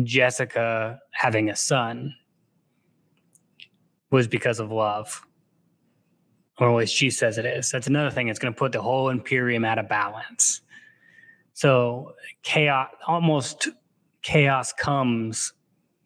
Jessica 0.02 0.98
having 1.12 1.50
a 1.50 1.56
son 1.56 2.14
was 4.12 4.28
because 4.28 4.60
of 4.60 4.70
love. 4.70 5.26
Or 6.58 6.70
at 6.70 6.76
least 6.76 6.94
she 6.94 7.10
says 7.10 7.38
it 7.38 7.46
is. 7.46 7.70
That's 7.70 7.86
another 7.86 8.10
thing. 8.10 8.28
It's 8.28 8.38
going 8.38 8.52
to 8.52 8.58
put 8.58 8.70
the 8.70 8.82
whole 8.82 9.08
Imperium 9.08 9.64
out 9.64 9.78
of 9.78 9.88
balance. 9.88 10.60
So 11.54 12.12
chaos, 12.42 12.90
almost 13.06 13.68
chaos 14.20 14.72
comes 14.72 15.52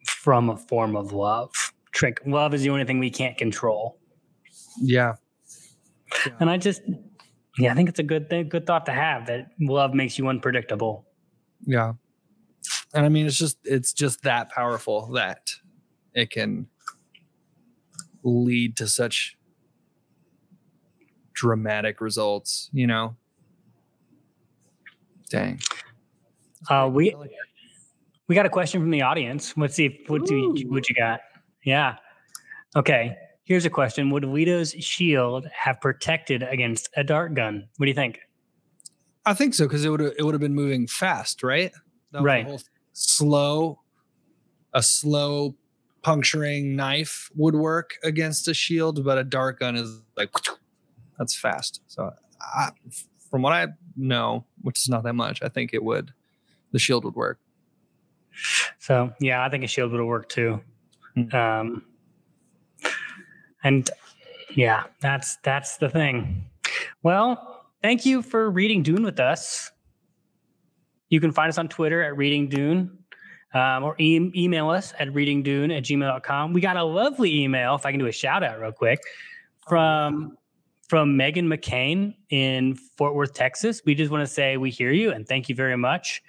from 0.05 0.49
a 0.49 0.57
form 0.57 0.95
of 0.95 1.11
love. 1.11 1.51
Trick. 1.91 2.21
Love 2.25 2.53
is 2.53 2.61
the 2.61 2.69
only 2.69 2.85
thing 2.85 2.97
we 2.99 3.09
can't 3.09 3.37
control. 3.37 3.99
Yeah. 4.81 5.15
yeah. 6.25 6.33
And 6.39 6.49
I 6.49 6.57
just, 6.57 6.81
yeah, 7.57 7.71
I 7.71 7.75
think 7.75 7.89
it's 7.89 7.99
a 7.99 8.03
good 8.03 8.29
thing, 8.29 8.47
good 8.47 8.65
thought 8.65 8.85
to 8.85 8.93
have 8.93 9.27
that 9.27 9.49
love 9.59 9.93
makes 9.93 10.17
you 10.17 10.27
unpredictable. 10.27 11.05
Yeah. 11.65 11.93
And 12.93 13.05
I 13.05 13.09
mean, 13.09 13.25
it's 13.25 13.37
just, 13.37 13.57
it's 13.65 13.91
just 13.91 14.23
that 14.23 14.49
powerful 14.49 15.11
that 15.11 15.51
it 16.13 16.29
can 16.29 16.67
lead 18.27 18.75
to 18.77 18.87
such 18.87 19.37
dramatic 21.33 22.01
results, 22.01 22.69
you 22.73 22.87
know? 22.87 23.15
Dang. 25.29 25.59
Uh, 26.69 26.89
we, 26.91 27.15
we 28.27 28.35
got 28.35 28.45
a 28.45 28.49
question 28.49 28.81
from 28.81 28.91
the 28.91 29.01
audience. 29.01 29.55
Let's 29.57 29.75
see 29.75 29.85
if, 29.85 30.09
what 30.09 30.25
do 30.25 30.35
you, 30.35 30.69
what 30.69 30.89
you 30.89 30.95
got? 30.95 31.21
Yeah. 31.63 31.95
Okay. 32.75 33.15
Here's 33.43 33.65
a 33.65 33.69
question: 33.69 34.09
Would 34.09 34.25
Leto's 34.25 34.71
shield 34.71 35.47
have 35.53 35.79
protected 35.79 36.43
against 36.43 36.89
a 36.97 37.03
dart 37.03 37.33
gun? 37.33 37.65
What 37.77 37.85
do 37.85 37.89
you 37.89 37.95
think? 37.95 38.19
I 39.25 39.33
think 39.33 39.53
so 39.53 39.65
because 39.65 39.85
it 39.85 39.89
would 39.89 40.01
it 40.01 40.21
would 40.21 40.33
have 40.33 40.41
been 40.41 40.53
moving 40.53 40.85
fast, 40.85 41.43
right? 41.43 41.71
right. 42.13 42.61
Slow, 42.91 43.79
a 44.73 44.83
slow 44.83 45.55
puncturing 46.01 46.75
knife 46.75 47.29
would 47.35 47.55
work 47.55 47.95
against 48.03 48.47
a 48.47 48.53
shield, 48.53 49.03
but 49.03 49.17
a 49.17 49.23
dart 49.23 49.59
gun 49.59 49.75
is 49.75 50.01
like 50.15 50.29
that's 51.17 51.35
fast. 51.35 51.81
So, 51.87 52.13
I, 52.41 52.69
from 53.29 53.41
what 53.41 53.53
I 53.53 53.67
know, 53.95 54.45
which 54.61 54.79
is 54.79 54.89
not 54.89 55.03
that 55.03 55.13
much, 55.13 55.41
I 55.41 55.49
think 55.49 55.73
it 55.73 55.83
would. 55.83 56.13
The 56.71 56.79
shield 56.79 57.03
would 57.05 57.15
work. 57.15 57.39
So 58.79 59.11
yeah, 59.19 59.43
I 59.43 59.49
think 59.49 59.63
a 59.63 59.67
shield 59.67 59.91
would 59.91 59.99
have 59.99 60.07
worked 60.07 60.31
too. 60.31 60.61
Mm-hmm. 61.17 61.35
Um, 61.35 61.83
and 63.63 63.89
yeah, 64.55 64.83
that's 65.01 65.37
that's 65.43 65.77
the 65.77 65.89
thing. 65.89 66.45
Well, 67.03 67.65
thank 67.81 68.05
you 68.05 68.21
for 68.21 68.49
reading 68.49 68.83
Dune 68.83 69.03
with 69.03 69.19
us. 69.19 69.71
You 71.09 71.19
can 71.19 71.31
find 71.31 71.49
us 71.49 71.57
on 71.57 71.67
Twitter 71.67 72.03
at 72.03 72.17
Reading 72.17 72.49
Dune. 72.49 72.97
Um, 73.53 73.83
or 73.83 73.95
e- 73.97 74.31
email 74.35 74.69
us 74.69 74.93
at 74.99 75.07
readingdune 75.09 75.75
at 75.75 75.83
gmail.com. 75.83 76.53
We 76.53 76.59
got 76.59 76.75
a 76.75 76.83
lovely 76.83 77.43
email, 77.43 77.75
if 77.75 77.85
I 77.85 77.91
can 77.91 77.99
do 77.99 78.07
a 78.07 78.11
shout 78.11 78.43
out 78.43 78.59
real 78.59 78.73
quick, 78.73 78.99
from 79.67 80.37
from 80.89 81.17
Megan 81.17 81.47
McCain 81.47 82.15
in 82.29 82.75
Fort 82.75 83.13
Worth, 83.13 83.33
Texas. 83.33 83.81
We 83.85 83.95
just 83.95 84.11
want 84.11 84.25
to 84.25 84.33
say 84.33 84.57
we 84.57 84.69
hear 84.69 84.91
you 84.91 85.11
and 85.11 85.27
thank 85.27 85.49
you 85.49 85.55
very 85.55 85.75
much. 85.77 86.21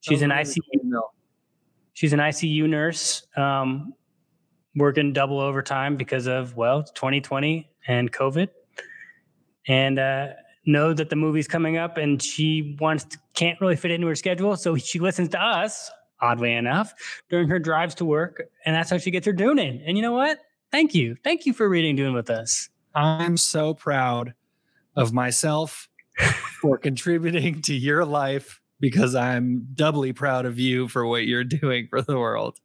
She's 0.00 0.22
an 0.22 0.30
ICU. 0.30 0.60
She's 1.94 2.12
an 2.12 2.20
ICU 2.20 2.68
nurse 2.68 3.26
um, 3.36 3.94
working 4.76 5.12
double 5.12 5.40
overtime 5.40 5.96
because 5.96 6.26
of 6.26 6.56
well 6.56 6.82
2020 6.82 7.70
and 7.86 8.12
covid 8.12 8.48
and 9.68 9.98
uh, 9.98 10.28
know 10.66 10.92
that 10.92 11.10
the 11.10 11.16
movie's 11.16 11.46
coming 11.46 11.76
up 11.76 11.96
and 11.96 12.20
she 12.22 12.76
wants 12.80 13.04
to, 13.04 13.18
can't 13.34 13.60
really 13.60 13.76
fit 13.76 13.90
into 13.90 14.06
her 14.06 14.14
schedule 14.14 14.56
so 14.56 14.76
she 14.76 14.98
listens 14.98 15.28
to 15.28 15.40
us 15.40 15.90
oddly 16.20 16.52
enough 16.52 16.94
during 17.28 17.48
her 17.48 17.58
drives 17.58 17.94
to 17.94 18.04
work 18.04 18.42
and 18.64 18.74
that's 18.74 18.90
how 18.90 18.98
she 18.98 19.10
gets 19.10 19.26
her 19.26 19.32
dune 19.32 19.58
in 19.58 19.82
and 19.86 19.96
you 19.96 20.02
know 20.02 20.12
what 20.12 20.38
thank 20.70 20.94
you 20.94 21.16
thank 21.24 21.46
you 21.46 21.52
for 21.52 21.68
reading 21.68 21.96
dune 21.96 22.14
with 22.14 22.30
us 22.30 22.68
i'm 22.94 23.36
so 23.36 23.74
proud 23.74 24.34
of 24.96 25.12
myself 25.12 25.88
for 26.60 26.78
contributing 26.78 27.60
to 27.62 27.74
your 27.74 28.04
life 28.04 28.60
because 28.80 29.14
I'm 29.14 29.66
doubly 29.74 30.12
proud 30.12 30.46
of 30.46 30.58
you 30.58 30.88
for 30.88 31.06
what 31.06 31.26
you're 31.26 31.44
doing 31.44 31.86
for 31.88 32.02
the 32.02 32.18
world. 32.18 32.58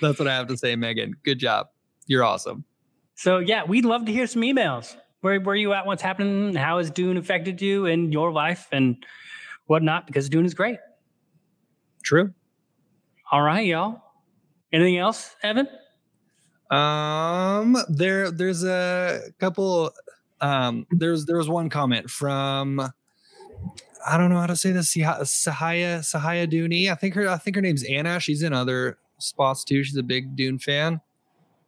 That's 0.00 0.18
what 0.18 0.28
I 0.28 0.34
have 0.34 0.48
to 0.48 0.56
say, 0.56 0.76
Megan. 0.76 1.14
Good 1.24 1.38
job. 1.38 1.68
You're 2.06 2.24
awesome. 2.24 2.64
So 3.14 3.38
yeah, 3.38 3.64
we'd 3.64 3.84
love 3.84 4.04
to 4.06 4.12
hear 4.12 4.26
some 4.26 4.42
emails. 4.42 4.96
Where 5.20 5.38
where 5.40 5.54
you 5.54 5.72
at? 5.74 5.86
What's 5.86 6.02
happening? 6.02 6.54
How 6.54 6.78
has 6.78 6.90
Dune 6.90 7.16
affected 7.16 7.60
you 7.60 7.86
in 7.86 8.10
your 8.10 8.32
life 8.32 8.68
and 8.72 9.04
whatnot? 9.66 10.06
Because 10.06 10.28
Dune 10.28 10.46
is 10.46 10.54
great. 10.54 10.78
True. 12.02 12.32
All 13.30 13.42
right, 13.42 13.64
y'all. 13.64 14.02
Anything 14.72 14.98
else, 14.98 15.36
Evan? 15.42 15.68
Um, 16.70 17.76
there 17.88 18.30
there's 18.30 18.64
a 18.64 19.20
couple. 19.38 19.92
Um, 20.40 20.86
there's 20.90 21.26
there 21.26 21.36
was 21.36 21.48
one 21.48 21.68
comment 21.68 22.10
from 22.10 22.80
I 24.06 24.16
don't 24.16 24.30
know 24.30 24.38
how 24.38 24.46
to 24.46 24.56
say 24.56 24.72
this. 24.72 24.94
Sahaya 24.94 26.00
Sahaya 26.00 26.50
Dooney. 26.50 26.90
I 26.90 26.94
think 26.94 27.14
her 27.14 27.28
I 27.28 27.36
think 27.36 27.56
her 27.56 27.62
name's 27.62 27.84
Anna. 27.84 28.20
She's 28.20 28.42
in 28.42 28.52
other 28.52 28.98
spots 29.18 29.64
too. 29.64 29.84
She's 29.84 29.96
a 29.96 30.02
big 30.02 30.36
Dune 30.36 30.58
fan. 30.58 31.00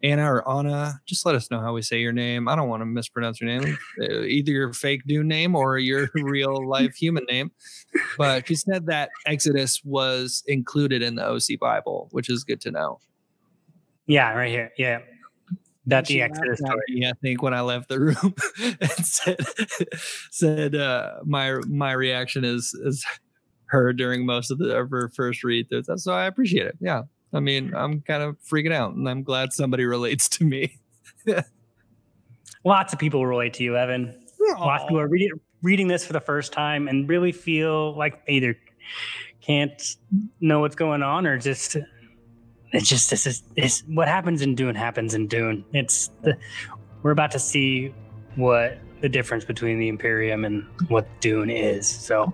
Anna 0.03 0.33
or 0.33 0.49
Anna, 0.49 1.01
just 1.07 1.25
let 1.25 1.35
us 1.35 1.51
know 1.51 1.61
how 1.61 1.73
we 1.73 1.83
say 1.83 2.01
your 2.01 2.13
name. 2.13 2.49
I 2.49 2.57
don't 2.57 2.69
want 2.69 2.81
to 2.81 2.87
mispronounce 2.87 3.41
your 3.41 3.49
name, 3.49 3.79
uh, 4.01 4.23
either 4.23 4.51
your 4.51 4.73
fake 4.73 5.03
Dune 5.07 5.29
name 5.29 5.55
or 5.55 5.79
your 5.79 6.09
real 6.15 6.67
life 6.67 6.95
human 6.95 7.25
name. 7.27 7.53
But 8.19 8.49
she 8.49 8.57
said 8.57 8.87
that 8.87 9.11
Exodus 9.27 9.81
was 9.85 10.43
included 10.47 11.03
in 11.03 11.15
the 11.15 11.25
OC 11.25 11.59
Bible, 11.61 12.09
which 12.11 12.29
is 12.29 12.43
good 12.45 12.61
to 12.63 12.71
know. 12.71 12.99
Yeah, 14.07 14.33
right 14.33 14.51
here. 14.51 14.73
Yeah. 14.77 15.01
That's 15.87 16.09
the 16.09 16.23
Exodus 16.23 16.61
story. 16.61 17.07
I 17.07 17.13
think 17.23 17.43
when 17.43 17.55
I 17.55 17.61
left 17.61 17.89
the 17.89 17.99
room 17.99 18.35
and 18.81 19.07
said 19.07 19.45
said 20.31 20.75
uh, 20.77 21.15
my 21.25 21.59
my 21.67 21.93
reaction 21.93 22.45
is 22.45 22.73
is 22.85 23.05
her 23.67 23.93
during 23.93 24.25
most 24.25 24.51
of 24.51 24.59
the 24.59 24.77
of 24.79 24.91
her 24.91 25.11
first 25.15 25.43
read 25.43 25.69
through. 25.69 25.83
So 25.97 26.13
I 26.13 26.27
appreciate 26.27 26.67
it. 26.67 26.77
Yeah. 26.81 27.03
I 27.33 27.41
mean, 27.41 27.75
I'm 27.75 28.01
kind 28.01 28.23
of 28.23 28.37
freaking 28.41 28.73
out 28.73 28.95
and 28.95 29.09
I'm 29.09 29.23
glad 29.23 29.53
somebody 29.53 29.85
relates 29.97 30.29
to 30.31 30.45
me. 30.45 30.79
Lots 32.65 32.93
of 32.93 32.99
people 32.99 33.27
relate 33.27 33.55
to 33.55 33.65
you, 33.65 33.77
Evan. 33.77 34.15
Aww. 34.41 34.59
Lots 34.59 34.83
of 34.83 34.89
people 34.89 35.01
are 35.01 35.09
reading, 35.09 35.41
reading 35.63 35.89
this 35.89 36.05
for 36.05 36.13
the 36.13 36.21
first 36.21 36.53
time 36.53 36.89
and 36.89 37.09
really 37.09 37.33
feel 37.33 37.97
like 37.97 38.23
either 38.29 38.57
can't 39.41 39.97
know 40.41 40.61
what's 40.61 40.77
going 40.77 41.03
on 41.03 41.27
or 41.27 41.37
just 41.37 41.77
it's 42.73 42.89
just 42.89 43.11
this 43.11 43.27
is 43.27 43.43
it's 43.57 43.81
what 43.81 44.09
happens 44.09 44.41
in 44.41 44.55
Dune 44.55 44.75
happens 44.75 45.15
in 45.15 45.27
Dune. 45.27 45.65
It's 45.73 46.09
the, 46.23 46.37
we're 47.03 47.11
about 47.11 47.31
to 47.33 47.39
see 47.39 47.93
what 48.37 48.79
the 49.01 49.09
difference 49.09 49.45
between 49.45 49.79
the 49.79 49.89
Imperium 49.89 50.45
and 50.45 50.67
what 50.89 51.07
Dune 51.21 51.51
is. 51.51 51.87
So 51.87 52.33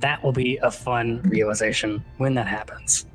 that 0.00 0.22
will 0.22 0.32
be 0.32 0.58
a 0.58 0.70
fun 0.70 1.22
realization 1.22 2.04
when 2.18 2.34
that 2.34 2.48
happens. 2.48 3.06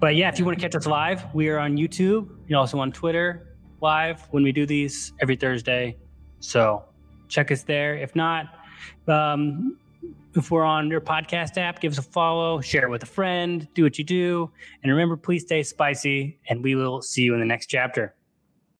But 0.00 0.14
yeah, 0.14 0.28
if 0.28 0.38
you 0.38 0.44
want 0.44 0.56
to 0.58 0.62
catch 0.62 0.76
us 0.76 0.86
live, 0.86 1.34
we 1.34 1.48
are 1.48 1.58
on 1.58 1.76
YouTube. 1.76 2.28
You're 2.46 2.60
also 2.60 2.78
on 2.78 2.92
Twitter 2.92 3.56
live 3.80 4.26
when 4.30 4.42
we 4.42 4.52
do 4.52 4.64
these 4.64 5.12
every 5.20 5.34
Thursday. 5.34 5.96
So 6.40 6.84
check 7.28 7.50
us 7.50 7.62
there. 7.62 7.96
If 7.96 8.14
not, 8.14 8.46
um, 9.08 9.76
if 10.34 10.52
we're 10.52 10.64
on 10.64 10.88
your 10.88 11.00
podcast 11.00 11.58
app, 11.58 11.80
give 11.80 11.92
us 11.92 11.98
a 11.98 12.02
follow, 12.02 12.60
share 12.60 12.84
it 12.84 12.90
with 12.90 13.02
a 13.02 13.06
friend, 13.06 13.66
do 13.74 13.82
what 13.82 13.98
you 13.98 14.04
do. 14.04 14.50
And 14.82 14.92
remember, 14.92 15.16
please 15.16 15.42
stay 15.42 15.64
spicy, 15.64 16.38
and 16.48 16.62
we 16.62 16.76
will 16.76 17.02
see 17.02 17.22
you 17.22 17.34
in 17.34 17.40
the 17.40 17.46
next 17.46 17.66
chapter. 17.66 18.14